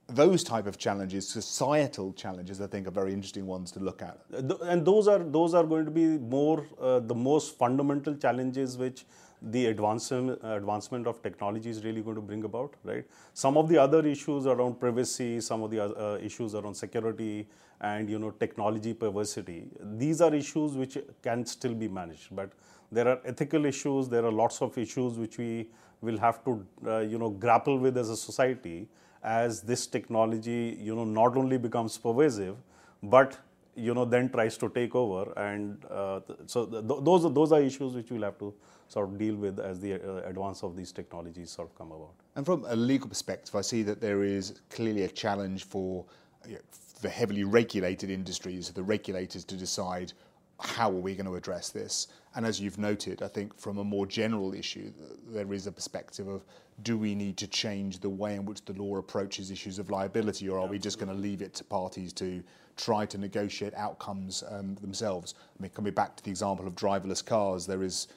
those 0.08 0.44
type 0.44 0.66
of 0.66 0.78
challenges, 0.78 1.28
societal 1.28 2.12
challenges, 2.12 2.60
I 2.60 2.68
think 2.68 2.86
are 2.86 2.92
very 2.92 3.12
interesting 3.12 3.46
ones 3.46 3.72
to 3.72 3.80
look 3.80 4.02
at. 4.02 4.18
And 4.62 4.84
those 4.84 5.08
are 5.08 5.18
those 5.18 5.54
are 5.54 5.64
going 5.64 5.84
to 5.84 5.90
be 5.90 6.18
more 6.18 6.64
uh, 6.80 7.00
the 7.00 7.14
most 7.14 7.58
fundamental 7.58 8.14
challenges 8.14 8.76
which 8.76 9.04
the 9.42 9.66
advancement, 9.66 10.40
advancement 10.42 11.06
of 11.06 11.22
technology 11.22 11.68
is 11.70 11.84
really 11.84 12.00
going 12.00 12.16
to 12.16 12.22
bring 12.22 12.44
about, 12.44 12.74
right? 12.84 13.04
Some 13.34 13.58
of 13.58 13.68
the 13.68 13.78
other 13.78 14.06
issues 14.06 14.46
around 14.46 14.80
privacy, 14.80 15.40
some 15.40 15.62
of 15.62 15.70
the 15.70 15.84
uh, 15.84 16.18
issues 16.22 16.54
around 16.54 16.74
security 16.74 17.46
and 17.80 18.08
you 18.08 18.18
know 18.18 18.30
technology 18.30 18.94
perversity, 18.94 19.68
these 19.80 20.20
are 20.20 20.34
issues 20.34 20.72
which 20.72 20.98
can 21.22 21.44
still 21.44 21.74
be 21.74 21.88
managed. 21.88 22.34
But 22.34 22.52
there 22.92 23.08
are 23.08 23.20
ethical 23.24 23.64
issues, 23.64 24.08
there 24.08 24.24
are 24.24 24.32
lots 24.32 24.62
of 24.62 24.76
issues 24.78 25.18
which 25.18 25.38
we 25.38 25.68
will 26.00 26.18
have 26.18 26.44
to 26.44 26.64
uh, 26.86 26.98
you 26.98 27.18
know 27.18 27.30
grapple 27.30 27.78
with 27.78 27.96
as 27.96 28.10
a 28.10 28.16
society 28.16 28.88
as 29.22 29.62
this 29.62 29.86
technology 29.86 30.78
you 30.80 30.94
know 30.94 31.04
not 31.04 31.36
only 31.36 31.58
becomes 31.58 31.98
pervasive, 31.98 32.56
but 33.02 33.38
you 33.74 33.94
know 33.94 34.04
then 34.04 34.28
tries 34.28 34.56
to 34.56 34.68
take 34.70 34.94
over 34.94 35.32
and 35.36 35.84
uh, 35.90 36.20
so 36.46 36.66
th- 36.66 36.84
those 37.02 37.24
are 37.24 37.30
those 37.30 37.52
are 37.52 37.60
issues 37.60 37.94
which 37.94 38.10
we'll 38.10 38.22
have 38.22 38.38
to 38.38 38.54
sort 38.88 39.08
of 39.08 39.18
deal 39.18 39.34
with 39.34 39.58
as 39.58 39.80
the 39.80 39.94
uh, 39.94 40.28
advance 40.28 40.62
of 40.62 40.76
these 40.76 40.92
technologies 40.92 41.50
sort 41.50 41.68
of 41.68 41.76
come 41.76 41.92
about. 41.92 42.14
And 42.36 42.46
from 42.46 42.64
a 42.68 42.76
legal 42.76 43.08
perspective, 43.08 43.54
I 43.54 43.60
see 43.60 43.82
that 43.82 44.00
there 44.00 44.22
is 44.22 44.60
clearly 44.70 45.02
a 45.02 45.08
challenge 45.08 45.64
for 45.64 46.04
you 46.46 46.54
know, 46.54 46.60
the 47.02 47.08
heavily 47.08 47.44
regulated 47.44 48.10
industries, 48.10 48.70
the 48.70 48.82
regulators 48.82 49.44
to 49.44 49.56
decide 49.56 50.12
how 50.60 50.90
are 50.90 50.94
we 50.94 51.14
going 51.14 51.26
to 51.26 51.36
address 51.36 51.70
this? 51.70 52.08
And 52.34 52.46
as 52.46 52.60
you've 52.60 52.78
noted, 52.78 53.22
I 53.22 53.28
think 53.28 53.58
from 53.58 53.78
a 53.78 53.84
more 53.84 54.06
general 54.06 54.54
issue, 54.54 54.92
there 55.28 55.52
is 55.52 55.66
a 55.66 55.72
perspective 55.72 56.28
of 56.28 56.44
do 56.82 56.98
we 56.98 57.14
need 57.14 57.36
to 57.38 57.46
change 57.46 58.00
the 58.00 58.10
way 58.10 58.34
in 58.34 58.44
which 58.44 58.64
the 58.64 58.72
law 58.74 58.96
approaches 58.96 59.50
issues 59.50 59.78
of 59.78 59.90
liability, 59.90 60.48
or 60.48 60.58
are 60.58 60.66
we 60.66 60.78
just 60.78 60.98
going 60.98 61.08
to 61.08 61.14
leave 61.14 61.42
it 61.42 61.54
to 61.54 61.64
parties 61.64 62.12
to 62.14 62.42
try 62.76 63.06
to 63.06 63.18
negotiate 63.18 63.74
outcomes 63.74 64.44
um, 64.50 64.74
themselves? 64.76 65.34
I 65.58 65.62
mean, 65.62 65.70
coming 65.70 65.94
back 65.94 66.16
to 66.16 66.24
the 66.24 66.30
example 66.30 66.66
of 66.66 66.74
driverless 66.74 67.24
cars, 67.24 67.66
there 67.66 67.82
is 67.82 68.08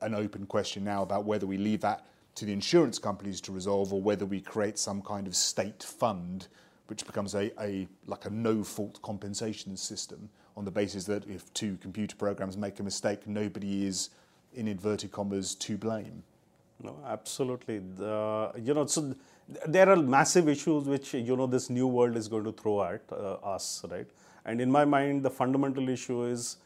an 0.00 0.14
open 0.14 0.46
question 0.46 0.84
now 0.84 1.02
about 1.02 1.24
whether 1.24 1.46
we 1.46 1.56
leave 1.56 1.80
that 1.80 2.06
to 2.34 2.44
the 2.44 2.52
insurance 2.52 2.98
companies 2.98 3.40
to 3.42 3.52
resolve 3.52 3.92
or 3.92 4.00
whether 4.00 4.24
we 4.24 4.40
create 4.40 4.78
some 4.78 5.02
kind 5.02 5.26
of 5.26 5.36
state 5.36 5.82
fund 5.82 6.48
which 6.86 7.06
becomes 7.06 7.34
a, 7.34 7.50
a 7.62 7.86
like 8.06 8.24
a 8.26 8.30
no 8.30 8.62
fault 8.62 9.00
compensation 9.02 9.76
system 9.76 10.28
on 10.56 10.64
the 10.64 10.70
basis 10.70 11.04
that 11.04 11.26
if 11.28 11.52
two 11.54 11.76
computer 11.80 12.16
programs 12.16 12.56
make 12.56 12.78
a 12.80 12.82
mistake 12.82 13.26
nobody 13.26 13.86
is 13.86 14.10
in 14.54 14.68
inverted 14.68 15.10
commas 15.10 15.54
to 15.54 15.76
blame. 15.76 16.22
No 16.82 16.96
absolutely. 17.06 17.78
The, 17.96 18.52
you 18.62 18.74
know 18.74 18.86
so 18.86 19.14
there 19.66 19.88
are 19.88 19.96
massive 19.96 20.48
issues 20.48 20.84
which 20.84 21.14
you 21.14 21.36
know 21.36 21.46
this 21.46 21.70
new 21.70 21.86
world 21.86 22.16
is 22.16 22.28
going 22.28 22.44
to 22.44 22.52
throw 22.52 22.82
at 22.84 23.02
uh, 23.12 23.34
us 23.54 23.84
right? 23.90 24.06
And 24.44 24.60
in 24.60 24.70
my 24.70 24.84
mind 24.84 25.22
the 25.22 25.30
fundamental 25.30 25.88
issue 25.88 26.24
is 26.24 26.56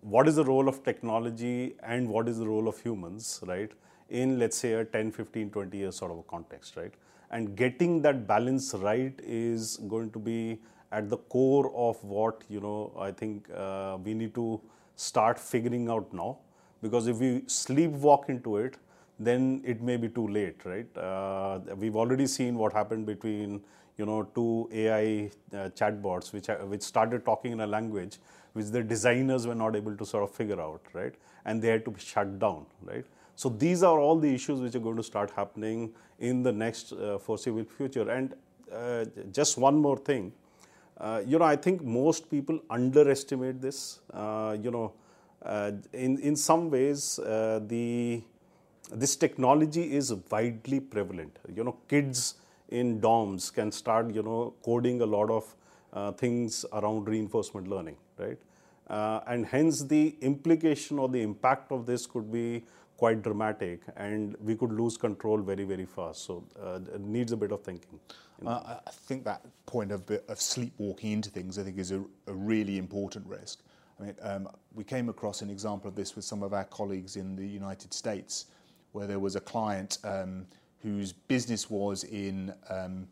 what 0.00 0.28
is 0.28 0.36
the 0.36 0.44
role 0.44 0.68
of 0.68 0.84
technology 0.84 1.74
and 1.82 2.08
what 2.08 2.28
is 2.28 2.38
the 2.38 2.46
role 2.46 2.68
of 2.68 2.80
humans, 2.80 3.40
right, 3.46 3.70
in 4.08 4.38
let's 4.38 4.56
say 4.56 4.72
a 4.72 4.84
10, 4.84 5.12
15, 5.12 5.50
20 5.50 5.76
years 5.76 5.96
sort 5.96 6.12
of 6.12 6.18
a 6.18 6.22
context, 6.22 6.76
right? 6.76 6.94
And 7.30 7.56
getting 7.56 8.00
that 8.02 8.26
balance 8.26 8.72
right 8.74 9.12
is 9.22 9.76
going 9.88 10.10
to 10.12 10.18
be 10.18 10.60
at 10.92 11.08
the 11.08 11.16
core 11.16 11.72
of 11.74 12.02
what, 12.02 12.42
you 12.48 12.60
know, 12.60 12.92
I 12.98 13.10
think 13.10 13.48
uh, 13.54 13.98
we 14.02 14.14
need 14.14 14.34
to 14.34 14.60
start 14.96 15.38
figuring 15.38 15.88
out 15.88 16.12
now. 16.12 16.38
Because 16.82 17.08
if 17.08 17.18
we 17.18 17.40
sleepwalk 17.42 18.28
into 18.28 18.56
it, 18.58 18.76
then 19.18 19.60
it 19.64 19.82
may 19.82 19.96
be 19.96 20.08
too 20.08 20.28
late, 20.28 20.64
right? 20.64 20.96
Uh, 20.96 21.60
we've 21.76 21.96
already 21.96 22.26
seen 22.26 22.56
what 22.56 22.72
happened 22.72 23.04
between 23.06 23.60
you 23.96 24.06
know 24.06 24.22
two 24.34 24.68
AI 24.72 25.30
uh, 25.52 25.68
chatbots 25.70 26.32
which 26.32 26.46
which 26.68 26.82
started 26.82 27.24
talking 27.24 27.50
in 27.50 27.60
a 27.62 27.66
language 27.66 28.18
which 28.52 28.66
the 28.66 28.82
designers 28.82 29.46
were 29.46 29.54
not 29.54 29.76
able 29.76 29.96
to 29.96 30.04
sort 30.06 30.22
of 30.24 30.30
figure 30.30 30.60
out, 30.60 30.80
right? 30.92 31.14
And 31.44 31.62
they 31.62 31.68
had 31.68 31.84
to 31.84 31.90
be 31.90 32.00
shut 32.00 32.38
down, 32.38 32.66
right? 32.82 33.04
So 33.36 33.48
these 33.48 33.82
are 33.82 33.98
all 34.00 34.18
the 34.18 34.32
issues 34.34 34.60
which 34.60 34.74
are 34.74 34.80
going 34.80 34.96
to 34.96 35.02
start 35.02 35.30
happening 35.30 35.92
in 36.18 36.42
the 36.42 36.52
next 36.52 36.92
uh, 36.92 37.18
foreseeable 37.18 37.64
future. 37.64 38.10
And 38.10 38.34
uh, 38.72 39.04
just 39.32 39.58
one 39.58 39.76
more 39.76 39.96
thing, 39.96 40.32
uh, 41.00 41.22
you 41.26 41.38
know, 41.38 41.44
I 41.44 41.56
think 41.56 41.82
most 41.82 42.30
people 42.30 42.60
underestimate 42.70 43.60
this. 43.60 44.00
Uh, 44.12 44.56
you 44.60 44.70
know, 44.70 44.92
uh, 45.42 45.72
in 45.92 46.18
in 46.18 46.36
some 46.36 46.70
ways, 46.70 47.18
uh, 47.20 47.60
the 47.66 48.22
this 48.90 49.16
technology 49.16 49.94
is 49.94 50.12
widely 50.30 50.80
prevalent. 50.80 51.38
You 51.54 51.64
know, 51.64 51.76
kids 51.88 52.34
in 52.68 53.00
dorms 53.00 53.52
can 53.52 53.70
start, 53.72 54.14
you 54.14 54.22
know, 54.22 54.54
coding 54.64 55.00
a 55.00 55.06
lot 55.06 55.30
of 55.30 55.54
uh, 55.92 56.12
things 56.12 56.64
around 56.72 57.08
reinforcement 57.08 57.68
learning, 57.68 57.96
right? 58.18 58.38
Uh, 58.88 59.20
and 59.26 59.46
hence 59.46 59.82
the 59.84 60.16
implication 60.22 60.98
or 60.98 61.08
the 61.08 61.20
impact 61.22 61.70
of 61.72 61.86
this 61.86 62.06
could 62.06 62.32
be 62.32 62.64
quite 62.98 63.22
dramatic 63.22 63.80
and 63.96 64.36
we 64.40 64.54
could 64.56 64.72
lose 64.72 64.96
control 64.96 65.38
very, 65.38 65.64
very 65.64 65.86
fast. 65.86 66.24
So 66.26 66.44
uh, 66.60 66.80
it 66.94 67.00
needs 67.00 67.32
a 67.32 67.36
bit 67.36 67.52
of 67.52 67.62
thinking. 67.62 67.98
Uh, 68.44 68.80
I 68.86 68.90
think 68.90 69.24
that 69.24 69.40
point 69.66 69.92
of, 69.92 70.02
of 70.28 70.40
sleepwalking 70.40 71.12
into 71.12 71.30
things, 71.30 71.58
I 71.58 71.62
think, 71.62 71.78
is 71.78 71.92
a, 71.92 72.00
a 72.26 72.34
really 72.34 72.76
important 72.76 73.24
risk. 73.26 73.62
I 73.98 74.02
mean, 74.04 74.14
um, 74.22 74.48
we 74.74 74.84
came 74.84 75.08
across 75.08 75.42
an 75.42 75.50
example 75.50 75.88
of 75.88 75.94
this 75.94 76.14
with 76.16 76.24
some 76.24 76.42
of 76.42 76.52
our 76.52 76.64
colleagues 76.64 77.16
in 77.16 77.34
the 77.34 77.46
United 77.46 77.94
States, 77.94 78.46
where 78.92 79.06
there 79.06 79.18
was 79.20 79.36
a 79.36 79.40
client 79.40 79.98
um, 80.04 80.46
whose 80.82 81.12
business 81.12 81.70
was 81.70 82.04
in 82.04 82.52
um, 82.68 83.08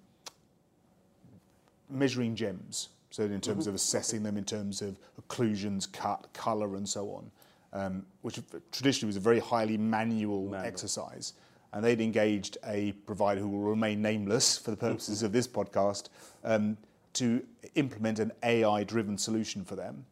measuring 1.88 2.34
gems 2.34 2.88
So 3.16 3.22
in 3.22 3.40
terms 3.40 3.66
of 3.66 3.74
assessing 3.74 4.22
them, 4.22 4.36
in 4.36 4.44
terms 4.44 4.82
of 4.82 4.98
occlusions, 5.20 5.90
cut, 5.90 6.28
color, 6.34 6.76
and 6.76 6.86
so 6.86 7.10
on, 7.12 7.30
um, 7.72 8.04
which 8.22 8.38
traditionally 8.72 9.08
was 9.08 9.16
a 9.16 9.20
very 9.20 9.38
highly 9.40 9.76
manual, 9.78 10.54
exercise. 10.54 11.34
And 11.72 11.84
they'd 11.84 12.00
engaged 12.00 12.56
a 12.64 12.92
provider 13.06 13.40
who 13.40 13.48
will 13.48 13.68
remain 13.68 14.00
nameless 14.00 14.56
for 14.56 14.70
the 14.70 14.76
purposes 14.76 15.22
of 15.22 15.32
this 15.32 15.46
podcast 15.46 16.08
um, 16.44 16.76
to 17.14 17.42
implement 17.74 18.18
an 18.18 18.32
AI-driven 18.42 19.18
solution 19.18 19.64
for 19.64 19.74
them. 19.76 20.04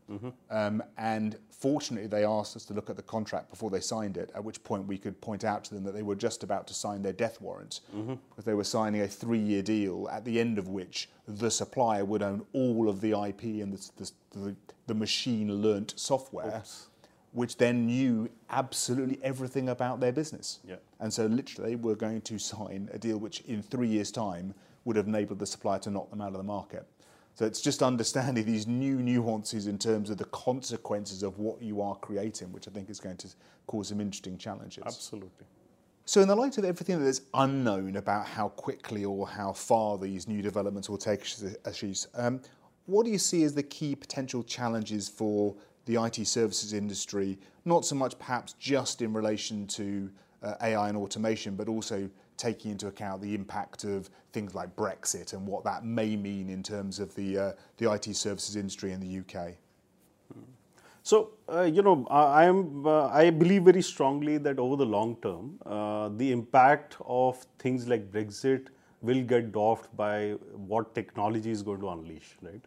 Um, 0.51 0.83
and 0.99 1.37
fortunately, 1.51 2.07
they 2.09 2.25
asked 2.25 2.57
us 2.57 2.65
to 2.67 2.75
look 2.75 2.91
at 2.91 2.97
the 2.97 3.03
contract 3.03 3.51
before 3.51 3.71
they 3.71 3.81
signed 3.81 4.17
it. 4.17 4.31
At 4.35 4.43
which 4.45 4.63
point, 4.65 4.87
we 4.87 4.99
could 4.99 5.19
point 5.21 5.45
out 5.45 5.65
to 5.65 5.75
them 5.75 5.85
that 5.85 5.93
they 5.95 6.03
were 6.03 6.15
just 6.17 6.43
about 6.43 6.67
to 6.67 6.75
sign 6.75 7.03
their 7.03 7.13
death 7.13 7.41
warrant, 7.41 7.81
because 7.93 8.45
they 8.45 8.55
were 8.55 8.65
signing 8.65 9.03
a 9.03 9.09
three-year 9.09 9.63
deal, 9.63 10.09
at 10.11 10.25
the 10.25 10.41
end 10.41 10.59
of 10.59 10.69
which 10.69 11.09
the 11.29 11.51
supplier 11.51 12.05
would 12.05 12.23
own 12.23 12.45
all 12.53 12.89
of 12.89 13.01
the 13.01 13.11
IP 13.13 13.43
and 13.63 13.73
the, 13.73 13.91
the, 13.97 14.11
the, 14.41 14.57
the 14.89 14.95
machine-learnt 14.95 15.95
software. 15.97 16.51
Which 17.35 17.57
then 17.59 17.87
knew 17.87 18.31
absolutely 18.49 19.19
everything 19.23 19.69
about 19.69 20.01
their 20.01 20.13
business. 20.13 20.61
Yeah. 20.67 20.77
And 21.01 21.13
so, 21.13 21.27
literally, 21.27 21.77
we're 21.77 21.95
going 21.95 22.23
to 22.23 22.39
sign 22.39 22.89
a 22.93 22.99
deal 22.99 23.19
which, 23.19 23.41
in 23.43 23.63
three 23.63 23.89
years' 23.89 24.11
time, 24.11 24.55
would 24.85 24.97
have 24.97 25.07
enabled 25.07 25.39
the 25.39 25.47
supplier 25.47 25.79
to 25.81 25.91
knock 25.91 26.11
them 26.11 26.21
out 26.21 26.29
of 26.29 26.39
the 26.39 26.43
market. 26.43 26.87
So 27.35 27.45
it's 27.45 27.61
just 27.61 27.83
understanding 27.83 28.45
these 28.45 28.67
new 28.67 29.03
nuances 29.03 29.67
in 29.67 29.77
terms 29.77 30.09
of 30.09 30.19
the 30.19 30.25
consequences 30.27 31.23
of 31.25 31.39
what 31.39 31.61
you 31.61 31.81
are 31.81 31.97
creating, 31.97 32.53
which 32.53 32.69
I 32.69 32.71
think 32.71 32.89
is 32.89 33.01
going 33.01 33.17
to 33.19 33.29
cause 33.67 33.89
some 33.89 34.01
interesting 34.01 34.39
challenges. 34.39 34.85
Absolutely. 34.87 35.47
So, 36.07 36.21
in 36.21 36.29
the 36.29 36.37
light 36.37 36.59
of 36.59 36.65
everything 36.65 37.01
that 37.01 37.07
is 37.07 37.23
unknown 37.33 37.97
about 37.97 38.27
how 38.27 38.51
quickly 38.51 39.05
or 39.05 39.27
how 39.27 39.53
far 39.53 39.99
these 39.99 40.29
new 40.29 40.43
developments 40.43 40.89
will 40.89 40.99
take, 40.99 41.25
Ashish, 41.25 42.07
um, 42.15 42.41
what 42.87 43.07
do 43.07 43.11
you 43.11 43.19
see 43.19 43.43
as 43.43 43.55
the 43.55 43.63
key 43.63 43.97
potential 43.97 44.43
challenges 44.43 45.09
for 45.09 45.57
the 45.87 46.03
IT 46.03 46.27
services 46.27 46.73
industry? 46.73 47.39
Not 47.65 47.85
so 47.85 47.95
much 47.95 48.19
perhaps 48.19 48.55
just 48.55 49.03
in 49.03 49.13
relation 49.13 49.67
to 49.69 50.11
uh, 50.43 50.55
AI 50.63 50.89
and 50.89 50.97
automation, 50.97 51.57
but 51.57 51.69
also 51.69 52.09
taking 52.37 52.73
into 52.73 52.89
account 52.89 53.23
the 53.23 53.35
impact 53.35 53.85
of 53.85 54.11
things 54.33 54.55
like 54.55 54.75
Brexit 54.75 55.33
and 55.33 55.47
what 55.47 55.65
that 55.65 55.85
may 55.85 56.17
mean 56.17 56.51
in 56.51 56.63
terms 56.63 56.99
of 56.99 57.15
the, 57.15 57.39
uh, 57.39 57.53
the 57.79 57.91
IT 57.93 58.15
services 58.17 58.57
industry 58.57 58.93
in 58.93 59.01
the 59.01 59.19
UK. 59.21 59.55
So, 61.05 61.33
uh, 61.53 61.63
you 61.63 61.83
know, 61.83 62.07
I 62.11 62.47
am 62.47 62.87
uh, 62.87 63.09
I 63.09 63.29
believe 63.29 63.65
very 63.65 63.83
strongly 63.83 64.39
that 64.39 64.59
over 64.59 64.77
the 64.77 64.87
long 64.87 65.17
term, 65.23 65.59
uh, 65.67 66.09
the 66.09 66.33
impact 66.33 66.97
of 67.05 67.45
things 67.59 67.87
like 67.87 68.11
Brexit 68.11 68.69
will 69.03 69.23
get 69.23 69.53
dwarfed 69.53 69.95
by 69.99 70.31
what 70.71 70.95
technology 70.95 71.51
is 71.51 71.63
going 71.63 71.81
to 71.81 71.91
unleash, 71.91 72.37
right? 72.41 72.65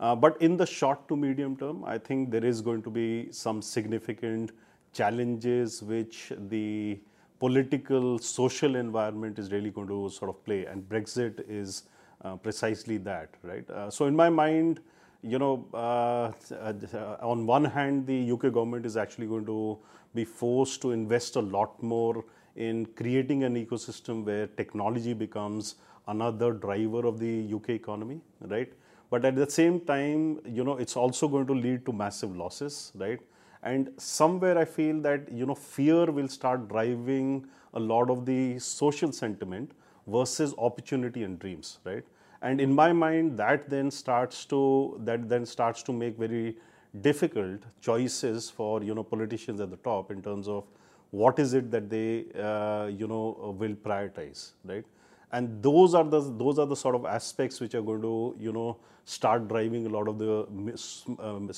Uh, 0.00 0.14
but 0.14 0.40
in 0.40 0.56
the 0.56 0.64
short 0.64 1.06
to 1.08 1.16
medium 1.16 1.56
term, 1.56 1.84
I 1.84 1.98
think 1.98 2.30
there 2.30 2.44
is 2.44 2.62
going 2.62 2.82
to 2.82 2.90
be 2.90 3.28
some 3.30 3.60
significant 3.60 4.50
challenges 4.94 5.82
which 5.82 6.32
the 6.48 6.98
political, 7.38 8.18
social 8.18 8.76
environment 8.76 9.38
is 9.38 9.52
really 9.52 9.70
going 9.70 9.88
to 9.88 10.08
sort 10.08 10.30
of 10.30 10.42
play, 10.44 10.64
and 10.64 10.88
Brexit 10.88 11.44
is 11.48 11.84
uh, 12.24 12.36
precisely 12.36 12.96
that, 12.98 13.34
right? 13.42 13.68
Uh, 13.70 13.90
so, 13.90 14.06
in 14.06 14.16
my 14.16 14.30
mind, 14.30 14.80
you 15.22 15.38
know, 15.38 15.66
on 15.74 17.46
one 17.46 17.64
hand, 17.64 18.06
the 18.06 18.32
UK 18.32 18.52
government 18.52 18.86
is 18.86 18.96
actually 18.96 19.26
going 19.26 19.44
to 19.46 19.78
be 20.14 20.24
forced 20.24 20.80
to 20.82 20.92
invest 20.92 21.36
a 21.36 21.40
lot 21.40 21.82
more 21.82 22.24
in 22.56 22.86
creating 22.86 23.44
an 23.44 23.54
ecosystem 23.54 24.24
where 24.24 24.46
technology 24.46 25.12
becomes 25.12 25.76
another 26.08 26.52
driver 26.52 27.06
of 27.06 27.18
the 27.18 27.52
UK 27.54 27.70
economy, 27.70 28.20
right? 28.40 28.72
But 29.10 29.24
at 29.24 29.34
the 29.36 29.50
same 29.50 29.80
time, 29.80 30.40
you 30.46 30.64
know, 30.64 30.76
it's 30.76 30.96
also 30.96 31.28
going 31.28 31.46
to 31.48 31.52
lead 31.52 31.84
to 31.86 31.92
massive 31.92 32.36
losses, 32.36 32.92
right? 32.94 33.18
And 33.62 33.90
somewhere 33.98 34.56
I 34.56 34.64
feel 34.64 35.00
that, 35.02 35.30
you 35.30 35.46
know, 35.46 35.54
fear 35.54 36.06
will 36.10 36.28
start 36.28 36.68
driving 36.68 37.46
a 37.74 37.80
lot 37.80 38.08
of 38.08 38.24
the 38.24 38.58
social 38.58 39.12
sentiment 39.12 39.72
versus 40.06 40.54
opportunity 40.58 41.24
and 41.24 41.38
dreams, 41.38 41.78
right? 41.84 42.04
And 42.42 42.60
in 42.60 42.72
my 42.72 42.92
mind, 42.92 43.36
that 43.38 43.68
then 43.68 43.90
starts 43.90 44.44
to 44.46 44.98
that 45.04 45.28
then 45.28 45.44
starts 45.44 45.82
to 45.82 45.92
make 45.92 46.16
very 46.16 46.56
difficult 47.02 47.60
choices 47.80 48.48
for 48.48 48.82
you 48.82 48.94
know 48.94 49.02
politicians 49.04 49.60
at 49.60 49.70
the 49.70 49.76
top 49.76 50.10
in 50.10 50.22
terms 50.22 50.48
of 50.48 50.64
what 51.10 51.38
is 51.38 51.52
it 51.54 51.70
that 51.70 51.90
they 51.90 52.24
uh, 52.40 52.86
you 52.86 53.06
know 53.06 53.54
will 53.58 53.74
prioritize, 53.74 54.52
right? 54.64 54.84
And 55.32 55.62
those 55.62 55.94
are 55.94 56.04
the 56.04 56.20
those 56.20 56.58
are 56.58 56.66
the 56.66 56.76
sort 56.76 56.94
of 56.94 57.04
aspects 57.06 57.60
which 57.60 57.74
are 57.74 57.82
going 57.82 58.02
to 58.02 58.36
you 58.38 58.52
know 58.52 58.78
start 59.04 59.46
driving 59.48 59.86
a 59.86 59.88
lot 59.88 60.08
of 60.08 60.18
the 60.18 60.46
um, 61.20 61.50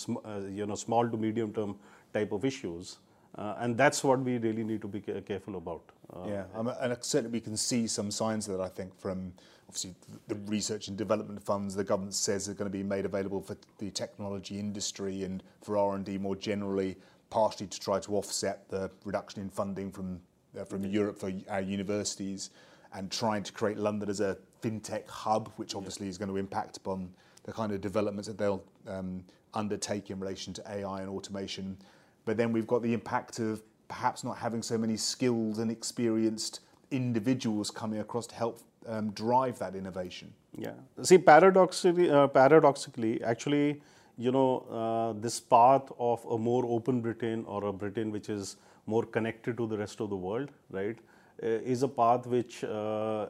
you 0.55 0.67
know 0.67 0.75
small 0.75 1.09
to 1.09 1.17
medium 1.17 1.53
term 1.53 1.77
type 2.13 2.33
of 2.33 2.45
issues. 2.45 2.99
Uh, 3.35 3.55
and 3.61 3.79
that's 3.79 4.05
what 4.05 4.21
we 4.21 4.37
really 4.37 4.63
need 4.63 4.83
to 4.83 4.89
be 4.89 5.01
careful 5.01 5.57
about. 5.57 5.83
Uh, 6.13 6.29
yeah, 6.29 6.45
um, 6.55 6.71
and 6.81 6.97
certainly 7.01 7.33
we 7.33 7.41
can 7.41 7.57
see 7.57 7.87
some 7.87 8.11
signs 8.11 8.47
of 8.47 8.59
that. 8.59 8.65
I 8.65 8.69
think 8.69 8.99
from 9.01 9.33
obviously 9.67 9.95
the 10.29 10.35
research 10.47 10.89
and 10.89 10.99
development 10.99 11.43
funds 11.43 11.75
the 11.75 11.83
government 11.83 12.13
says 12.13 12.47
are 12.47 12.53
going 12.53 12.71
to 12.71 12.79
be 12.79 12.83
made 12.83 13.07
available 13.07 13.41
for 13.41 13.57
the 13.79 13.91
technology 13.91 14.59
industry 14.59 15.25
and 15.25 15.43
for 15.63 15.79
R 15.79 15.95
and 15.95 16.05
D 16.05 16.19
more 16.19 16.37
generally, 16.37 16.97
partially 17.31 17.69
to 17.69 17.81
try 17.81 17.99
to 18.01 18.17
offset 18.17 18.69
the 18.69 18.91
reduction 19.07 19.41
in 19.41 19.49
funding 19.49 19.91
from 19.91 20.21
uh, 20.59 20.65
from. 20.65 20.85
Europe 20.85 21.19
for 21.19 21.33
our 21.49 21.63
universities, 21.63 22.51
and 22.95 23.11
trying 23.11 23.43
to 23.43 23.53
create 23.53 23.79
London 23.79 24.09
as 24.09 24.21
a 24.21 24.37
fintech 24.63 25.09
hub, 25.09 25.53
which 25.57 25.75
obviously 25.75 26.09
is 26.09 26.19
going 26.19 26.29
to 26.29 26.37
impact 26.37 26.77
upon 26.77 27.11
the 27.45 27.53
kind 27.53 27.73
of 27.73 27.81
developments 27.81 28.29
that 28.29 28.39
they'll 28.39 28.63
um, 28.87 29.25
undertake 29.55 30.11
in 30.11 30.21
relation 30.21 30.53
to 30.53 30.63
AI 30.71 31.01
and 31.01 31.11
automation. 31.11 31.77
But 32.25 32.37
then 32.37 32.53
we've 32.53 32.67
got 32.67 32.83
the 32.83 32.93
impact 32.93 33.39
of 33.39 33.63
perhaps 33.89 34.25
not 34.25 34.39
having 34.39 34.63
so 34.63 34.79
many 34.79 34.97
skilled 34.97 35.59
and 35.59 35.71
experienced 35.71 36.61
individuals 36.91 37.71
coming 37.71 38.01
across 38.01 38.27
to 38.29 38.35
help 38.35 38.61
um, 38.87 39.11
drive 39.11 39.59
that 39.59 39.75
innovation. 39.75 40.33
Yeah. 40.57 40.73
See, 41.03 41.19
paradoxically, 41.19 42.11
uh, 42.11 42.27
paradoxically, 42.29 43.23
actually, 43.23 43.83
you 44.19 44.31
know, 44.31 44.61
uh, 44.71 45.21
this 45.21 45.41
path 45.41 45.91
of 45.99 46.25
a 46.27 46.39
more 46.39 46.65
open 46.67 47.01
Britain 47.01 47.45
or 47.47 47.65
a 47.65 47.73
Britain 47.73 48.11
which 48.11 48.29
is 48.29 48.57
more 48.87 49.05
connected 49.05 49.57
to 49.57 49.67
the 49.67 49.79
rest 49.79 50.01
of 50.01 50.11
the 50.11 50.17
world, 50.17 50.51
right, 50.71 50.99
is 51.43 51.83
a 51.83 51.89
path 51.89 52.27
which 52.27 52.65
uh, 52.65 53.27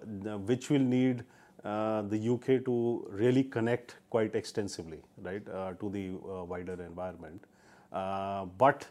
which 0.51 0.70
will 0.70 0.81
need 0.81 1.25
uh, 1.64 2.03
the 2.03 2.29
UK 2.35 2.64
to 2.64 3.07
really 3.11 3.44
connect 3.44 3.96
quite 4.11 4.35
extensively, 4.35 5.01
right, 5.22 5.42
uh, 5.48 5.72
to 5.75 5.88
the 5.90 6.11
wider 6.44 6.75
environment. 6.83 7.44
but 8.59 8.87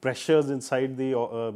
pressures 0.00 0.50
inside 0.50 0.96
the 0.96 1.12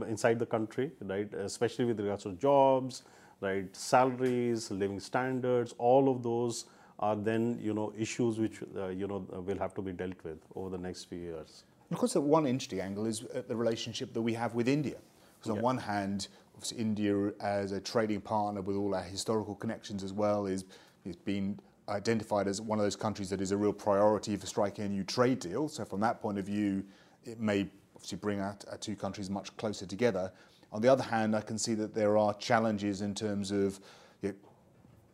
inside 0.08 0.38
the 0.38 0.46
country, 0.46 0.90
right, 1.02 1.32
especially 1.34 1.84
with 1.84 2.00
regards 2.00 2.22
to 2.24 2.32
jobs, 2.32 3.02
right? 3.40 3.74
Salaries, 3.76 4.70
living 4.70 5.00
standards, 5.00 5.74
all 5.78 6.08
of 6.08 6.22
those 6.22 6.64
are 7.00 7.16
then 7.16 7.58
you 7.60 7.74
know 7.74 7.92
issues 7.98 8.38
which 8.38 8.62
uh, 8.76 8.88
you 8.88 9.06
know 9.06 9.18
will 9.46 9.58
have 9.58 9.74
to 9.74 9.82
be 9.82 9.92
dealt 9.92 10.22
with 10.22 10.38
over 10.54 10.70
the 10.70 10.78
next 10.78 11.04
few 11.04 11.18
years. 11.18 11.64
And 11.88 11.96
of 11.96 11.98
course, 11.98 12.12
the 12.12 12.20
one 12.20 12.46
interesting 12.46 12.80
angle 12.80 13.06
is 13.06 13.24
uh, 13.24 13.42
the 13.48 13.56
relationship 13.56 14.12
that 14.12 14.22
we 14.22 14.34
have 14.34 14.54
with 14.54 14.68
India. 14.68 14.96
Because 15.38 15.50
on 15.50 15.56
yeah. 15.56 15.62
one 15.62 15.78
hand, 15.78 16.28
obviously 16.60 16.78
India 16.78 17.32
as 17.40 17.72
a 17.72 17.80
trading 17.80 18.20
partner 18.20 18.60
with 18.60 18.76
all 18.76 18.94
our 18.94 19.02
historical 19.02 19.54
connections 19.54 20.04
as 20.04 20.12
well 20.12 20.44
is 20.44 20.66
is 21.06 21.16
being 21.16 21.58
identified 21.88 22.46
as 22.46 22.60
one 22.60 22.78
of 22.78 22.84
those 22.84 22.96
countries 22.96 23.30
that 23.30 23.40
is 23.40 23.50
a 23.50 23.56
real 23.56 23.72
priority 23.72 24.36
for 24.36 24.46
striking 24.46 24.84
a 24.84 24.88
new 24.88 25.02
trade 25.02 25.38
deal. 25.38 25.68
So 25.68 25.86
from 25.86 26.00
that 26.00 26.20
point 26.20 26.38
of 26.38 26.44
view, 26.44 26.84
it 27.24 27.40
may 27.40 27.66
obviously 27.96 28.18
bring 28.18 28.40
our, 28.40 28.54
our 28.70 28.76
two 28.76 28.94
countries 28.94 29.30
much 29.30 29.56
closer 29.56 29.86
together. 29.86 30.30
On 30.70 30.82
the 30.82 30.88
other 30.88 31.02
hand, 31.02 31.34
I 31.34 31.40
can 31.40 31.56
see 31.56 31.72
that 31.76 31.94
there 31.94 32.18
are 32.18 32.34
challenges 32.34 33.00
in 33.00 33.14
terms 33.14 33.50
of 33.50 33.80
you 34.20 34.28
know, 34.28 34.34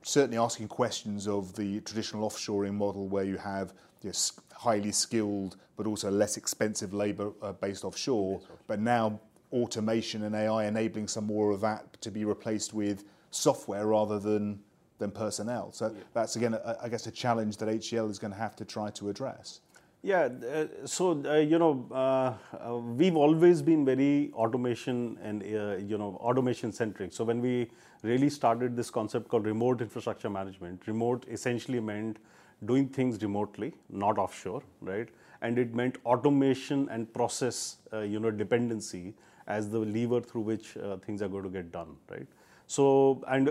certainly 0.02 0.38
asking 0.38 0.66
questions 0.66 1.28
of 1.28 1.54
the 1.54 1.80
traditional 1.82 2.28
offshoring 2.28 2.74
model 2.74 3.06
where 3.06 3.24
you 3.24 3.36
have 3.36 3.72
you 4.02 4.10
know, 4.10 4.16
highly 4.52 4.90
skilled 4.90 5.56
but 5.76 5.86
also 5.86 6.10
less 6.10 6.36
expensive 6.36 6.92
labour 6.92 7.30
uh, 7.40 7.52
based 7.52 7.84
offshore, 7.84 8.40
but 8.66 8.80
now 8.80 9.20
automation 9.52 10.24
and 10.24 10.34
AI 10.34 10.64
enabling 10.66 11.08
some 11.08 11.24
more 11.26 11.50
of 11.50 11.60
that 11.60 12.00
to 12.00 12.10
be 12.10 12.24
replaced 12.24 12.74
with 12.74 13.04
software 13.30 13.86
rather 13.86 14.18
than 14.18 14.60
than 14.98 15.10
personnel. 15.10 15.72
So 15.72 15.92
yeah. 15.94 16.02
that's 16.14 16.36
again, 16.36 16.54
a, 16.54 16.76
I 16.82 16.88
guess, 16.88 17.06
a 17.06 17.10
challenge 17.10 17.58
that 17.58 17.68
HCL 17.68 18.10
is 18.10 18.18
going 18.18 18.32
to 18.32 18.38
have 18.38 18.56
to 18.56 18.64
try 18.64 18.90
to 18.92 19.10
address. 19.10 19.60
Yeah, 20.02 20.28
uh, 20.54 20.66
so 20.86 21.22
uh, 21.26 21.34
you 21.34 21.58
know, 21.58 21.86
uh, 21.90 22.34
uh, 22.56 22.76
we've 22.76 23.16
always 23.16 23.60
been 23.60 23.84
very 23.84 24.30
automation 24.34 25.18
and 25.22 25.42
uh, 25.42 25.76
you 25.76 25.98
know 25.98 26.16
automation 26.20 26.70
centric. 26.72 27.12
So 27.12 27.24
when 27.24 27.40
we 27.40 27.70
really 28.02 28.30
started 28.30 28.76
this 28.76 28.90
concept 28.90 29.28
called 29.28 29.46
remote 29.46 29.80
infrastructure 29.80 30.30
management, 30.30 30.86
remote 30.86 31.26
essentially 31.28 31.80
meant 31.80 32.18
doing 32.64 32.88
things 32.88 33.20
remotely, 33.22 33.74
not 33.90 34.16
offshore, 34.16 34.62
right? 34.80 35.08
And 35.42 35.58
it 35.58 35.74
meant 35.74 35.96
automation 36.06 36.88
and 36.88 37.12
process, 37.12 37.78
uh, 37.92 38.00
you 38.00 38.20
know, 38.20 38.30
dependency 38.30 39.14
as 39.46 39.70
the 39.70 39.78
lever 39.78 40.20
through 40.20 40.42
which 40.42 40.76
things 41.04 41.22
are 41.22 41.28
going 41.28 41.44
to 41.44 41.48
get 41.48 41.72
done, 41.72 41.96
right? 42.10 42.26
So 42.66 43.22
and 43.28 43.46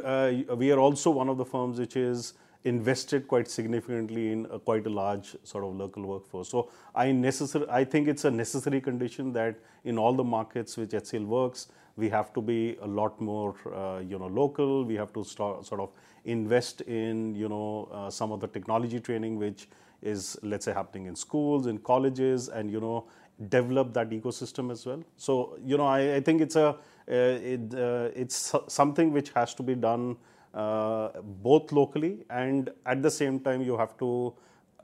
we 0.58 0.72
are 0.72 0.80
also 0.80 1.10
one 1.10 1.30
of 1.30 1.38
the 1.38 1.46
firms 1.46 1.80
which 1.80 1.96
is 1.96 2.34
invested 2.66 3.28
quite 3.28 3.48
significantly 3.48 4.32
in 4.32 4.48
a, 4.52 4.60
quite 4.60 4.86
a 4.88 4.90
large 4.90 5.36
sort 5.44 5.64
of 5.64 5.76
local 5.76 6.04
workforce. 6.04 6.50
So 6.50 6.70
I 6.94 7.12
necessary, 7.12 7.66
I 7.70 7.84
think 7.84 8.08
it's 8.08 8.26
a 8.26 8.32
necessary 8.32 8.82
condition 8.82 9.32
that 9.34 9.56
in 9.86 9.98
all 9.98 10.14
the 10.14 10.24
markets 10.24 10.76
which 10.76 10.90
HCL 10.90 11.26
works, 11.26 11.68
we 11.96 12.10
have 12.10 12.34
to 12.34 12.42
be 12.42 12.76
a 12.82 12.88
lot 12.88 13.22
more, 13.22 13.56
uh, 13.74 14.00
you 14.00 14.20
know, 14.20 14.28
local. 14.28 14.84
We 14.84 14.96
have 14.96 15.14
to 15.14 15.24
start, 15.24 15.66
sort 15.66 15.80
of 15.80 15.92
invest 16.26 16.82
in, 16.82 17.36
you 17.36 17.48
know, 17.48 17.88
uh, 17.92 18.10
some 18.10 18.32
of 18.32 18.42
the 18.42 18.48
technology 18.48 19.00
training 19.00 19.38
which 19.38 19.68
is, 20.02 20.38
let's 20.42 20.66
say, 20.66 20.74
happening 20.74 21.06
in 21.06 21.16
schools, 21.16 21.68
in 21.68 21.78
colleges, 21.78 22.50
and 22.50 22.70
you 22.70 22.82
know, 22.82 23.06
develop 23.50 23.94
that 23.94 24.10
ecosystem 24.10 24.72
as 24.72 24.86
well. 24.86 25.04
So 25.18 25.58
you 25.64 25.78
know, 25.78 25.86
I, 25.86 26.16
I 26.16 26.20
think 26.22 26.42
it's 26.42 26.56
a 26.56 26.70
uh, 26.70 26.76
it, 27.08 27.74
uh, 27.74 28.10
it's 28.16 28.56
something 28.68 29.12
which 29.12 29.30
has 29.32 29.54
to 29.56 29.64
be 29.64 29.76
done 29.76 30.18
uh, 30.56 31.10
both 31.22 31.72
locally 31.72 32.26
and 32.30 32.72
at 32.86 33.04
the 33.04 33.12
same 33.12 33.40
time 33.40 33.62
you 33.62 33.78
have 33.78 33.98
to 33.98 34.34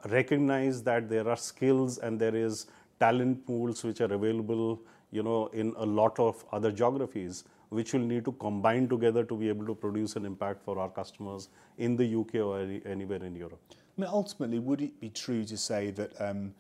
recognize 0.10 0.84
that 0.84 1.10
there 1.10 1.28
are 1.28 1.38
skills 1.38 1.98
and 1.98 2.20
there 2.20 2.36
is 2.36 2.68
talent 3.00 3.44
pools 3.48 3.84
which 3.84 4.02
are 4.02 4.14
available 4.14 4.80
you 5.12 5.24
know 5.24 5.48
in 5.48 5.74
a 5.78 5.86
lot 5.86 6.20
of 6.20 6.44
other 6.52 6.72
geographies 6.72 7.46
which 7.70 7.94
will 7.94 8.02
need 8.02 8.26
to 8.26 8.34
combine 8.34 8.88
together 8.88 9.24
to 9.24 9.36
be 9.36 9.48
able 9.48 9.66
to 9.66 9.74
produce 9.74 10.16
an 10.18 10.26
impact 10.26 10.62
for 10.64 10.78
our 10.78 10.90
customers 10.90 11.48
in 11.78 11.96
the 11.96 12.16
UK 12.16 12.36
or 12.36 12.60
anywhere 12.86 13.24
in 13.24 13.34
Europe. 13.34 13.62
I 13.72 14.02
mean, 14.02 14.10
ultimately, 14.12 14.60
would 14.60 14.82
it 14.82 15.00
be 15.00 15.10
true 15.10 15.46
to 15.46 15.58
say 15.58 15.92
that 15.92 16.12
um, 16.20 16.54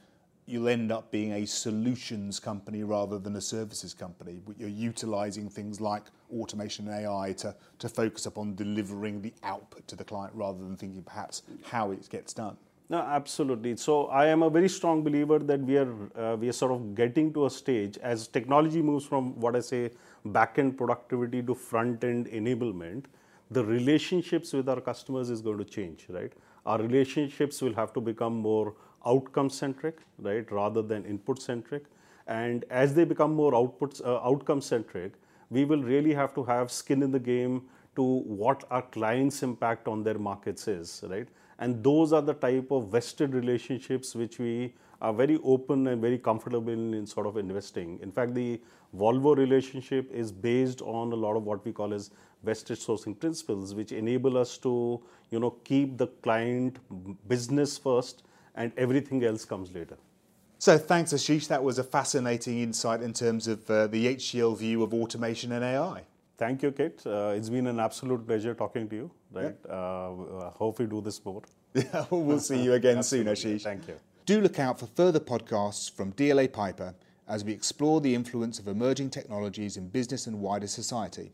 you'll 0.51 0.67
end 0.67 0.91
up 0.91 1.09
being 1.11 1.31
a 1.33 1.45
solutions 1.45 2.39
company 2.39 2.83
rather 2.83 3.17
than 3.17 3.35
a 3.35 3.41
services 3.41 3.93
company. 3.93 4.41
You're 4.57 4.69
utilizing 4.69 5.49
things 5.49 5.79
like 5.79 6.03
automation 6.33 6.87
and 6.87 7.05
AI 7.05 7.33
to, 7.33 7.55
to 7.79 7.89
focus 7.89 8.25
upon 8.25 8.55
delivering 8.55 9.21
the 9.21 9.33
output 9.43 9.87
to 9.87 9.95
the 9.95 10.03
client 10.03 10.33
rather 10.35 10.59
than 10.59 10.75
thinking 10.75 11.03
perhaps 11.03 11.43
how 11.63 11.91
it 11.91 12.07
gets 12.09 12.33
done. 12.33 12.57
No, 12.89 12.97
absolutely. 12.97 13.77
So 13.77 14.07
I 14.07 14.25
am 14.25 14.43
a 14.43 14.49
very 14.49 14.67
strong 14.67 15.01
believer 15.01 15.39
that 15.39 15.61
we 15.61 15.77
are 15.77 15.93
uh, 16.13 16.35
we 16.35 16.49
are 16.49 16.57
sort 16.61 16.73
of 16.73 16.93
getting 16.93 17.31
to 17.35 17.45
a 17.45 17.49
stage 17.49 17.97
as 17.99 18.27
technology 18.27 18.81
moves 18.81 19.05
from 19.05 19.39
what 19.39 19.55
I 19.55 19.61
say 19.61 19.91
back 20.25 20.59
end 20.59 20.77
productivity 20.77 21.41
to 21.43 21.55
front 21.55 22.03
end 22.03 22.27
enablement. 22.27 23.05
The 23.49 23.63
relationships 23.63 24.51
with 24.51 24.67
our 24.67 24.81
customers 24.81 25.29
is 25.29 25.41
going 25.41 25.59
to 25.59 25.63
change, 25.63 26.05
right? 26.09 26.33
Our 26.65 26.79
relationships 26.79 27.61
will 27.61 27.73
have 27.75 27.93
to 27.93 28.01
become 28.01 28.35
more 28.35 28.75
outcome 29.05 29.49
centric, 29.49 29.99
right, 30.19 30.49
rather 30.51 30.81
than 30.81 31.05
input 31.05 31.41
centric. 31.41 31.83
And 32.27 32.65
as 32.69 32.93
they 32.93 33.03
become 33.03 33.33
more 33.33 33.51
outputs, 33.53 34.05
uh, 34.05 34.19
outcome 34.23 34.61
centric, 34.61 35.13
we 35.49 35.65
will 35.65 35.83
really 35.83 36.13
have 36.13 36.33
to 36.35 36.43
have 36.43 36.71
skin 36.71 37.03
in 37.03 37.11
the 37.11 37.19
game 37.19 37.63
to 37.95 38.03
what 38.03 38.63
our 38.71 38.81
clients' 38.83 39.43
impact 39.43 39.87
on 39.87 40.03
their 40.03 40.17
markets 40.17 40.67
is, 40.67 41.03
right? 41.09 41.27
And 41.59 41.83
those 41.83 42.13
are 42.13 42.21
the 42.21 42.33
type 42.33 42.71
of 42.71 42.87
vested 42.87 43.33
relationships 43.33 44.15
which 44.15 44.39
we 44.39 44.73
are 45.01 45.13
very 45.13 45.39
open 45.43 45.87
and 45.87 46.01
very 46.01 46.17
comfortable 46.17 46.71
in, 46.71 46.93
in 46.93 47.05
sort 47.05 47.27
of 47.27 47.37
investing. 47.37 47.99
In 48.01 48.11
fact, 48.11 48.33
the 48.33 48.61
Volvo 48.97 49.35
relationship 49.35 50.11
is 50.11 50.31
based 50.31 50.81
on 50.81 51.11
a 51.11 51.15
lot 51.15 51.35
of 51.35 51.43
what 51.43 51.65
we 51.65 51.71
call 51.71 51.93
as 51.93 52.11
vested 52.43 52.77
sourcing 52.77 53.19
principles, 53.19 53.73
which 53.75 53.91
enable 53.91 54.37
us 54.37 54.57
to, 54.59 55.01
you 55.29 55.39
know, 55.39 55.51
keep 55.63 55.97
the 55.97 56.07
client 56.07 56.79
business 57.27 57.77
first 57.77 58.23
and 58.55 58.71
everything 58.77 59.23
else 59.23 59.45
comes 59.45 59.73
later. 59.73 59.97
So 60.59 60.77
thanks, 60.77 61.11
Ashish. 61.13 61.47
That 61.47 61.63
was 61.63 61.79
a 61.79 61.83
fascinating 61.83 62.59
insight 62.59 63.01
in 63.01 63.13
terms 63.13 63.47
of 63.47 63.69
uh, 63.69 63.87
the 63.87 64.15
HCL 64.15 64.57
view 64.59 64.83
of 64.83 64.93
automation 64.93 65.51
and 65.53 65.63
AI. 65.63 66.03
Thank 66.37 66.63
you, 66.63 66.71
Kit. 66.71 67.01
Uh, 67.05 67.33
it's 67.35 67.49
been 67.49 67.67
an 67.67 67.79
absolute 67.79 68.25
pleasure 68.25 68.53
talking 68.53 68.87
to 68.89 68.95
you. 68.95 69.11
Right. 69.31 69.55
Yeah. 69.65 69.73
Uh, 69.73 70.51
hope 70.51 70.79
we 70.79 70.85
do 70.85 71.01
this 71.01 71.23
more. 71.25 71.41
Yeah, 71.73 72.05
we'll 72.09 72.39
see 72.39 72.61
you 72.61 72.73
again 72.73 73.01
soon, 73.11 73.27
Ashish. 73.27 73.63
Thank 73.63 73.87
you. 73.87 73.95
Do 74.25 74.41
look 74.41 74.59
out 74.59 74.79
for 74.79 74.87
further 74.87 75.19
podcasts 75.19 75.91
from 75.91 76.13
DLA 76.13 76.51
Piper 76.51 76.93
as 77.27 77.43
we 77.45 77.53
explore 77.53 78.01
the 78.01 78.13
influence 78.13 78.59
of 78.59 78.67
emerging 78.67 79.09
technologies 79.09 79.77
in 79.77 79.87
business 79.87 80.27
and 80.27 80.41
wider 80.41 80.67
society. 80.67 81.31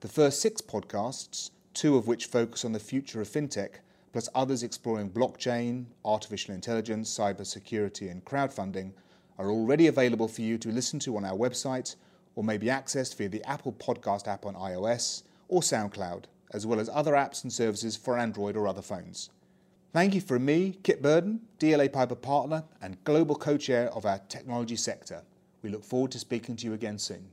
The 0.00 0.08
first 0.08 0.40
six 0.40 0.60
podcasts, 0.60 1.50
two 1.74 1.96
of 1.96 2.06
which 2.06 2.26
focus 2.26 2.64
on 2.64 2.72
the 2.72 2.78
future 2.80 3.20
of 3.20 3.28
fintech, 3.28 3.80
plus 4.12 4.28
others 4.34 4.62
exploring 4.62 5.10
blockchain, 5.10 5.86
artificial 6.04 6.54
intelligence, 6.54 7.16
cybersecurity, 7.16 8.10
and 8.10 8.24
crowdfunding, 8.24 8.92
are 9.38 9.50
already 9.50 9.86
available 9.86 10.28
for 10.28 10.42
you 10.42 10.58
to 10.58 10.70
listen 10.70 10.98
to 10.98 11.16
on 11.16 11.24
our 11.24 11.36
website 11.36 11.96
or 12.34 12.44
may 12.44 12.58
be 12.58 12.66
accessed 12.66 13.16
via 13.16 13.28
the 13.28 13.44
Apple 13.48 13.72
Podcast 13.72 14.28
app 14.28 14.46
on 14.46 14.54
iOS 14.54 15.22
or 15.48 15.60
SoundCloud, 15.60 16.24
as 16.52 16.66
well 16.66 16.80
as 16.80 16.88
other 16.92 17.12
apps 17.12 17.42
and 17.42 17.52
services 17.52 17.96
for 17.96 18.18
Android 18.18 18.56
or 18.56 18.66
other 18.66 18.82
phones. 18.82 19.30
Thank 19.92 20.14
you 20.14 20.20
from 20.20 20.44
me, 20.44 20.78
Kit 20.82 21.02
Burden, 21.02 21.40
DLA 21.58 21.92
Piper 21.92 22.14
partner 22.14 22.64
and 22.82 23.02
global 23.04 23.34
co 23.34 23.56
chair 23.56 23.88
of 23.92 24.04
our 24.04 24.18
technology 24.28 24.76
sector. 24.76 25.22
We 25.62 25.70
look 25.70 25.84
forward 25.84 26.10
to 26.12 26.18
speaking 26.18 26.56
to 26.56 26.66
you 26.66 26.74
again 26.74 26.98
soon. 26.98 27.28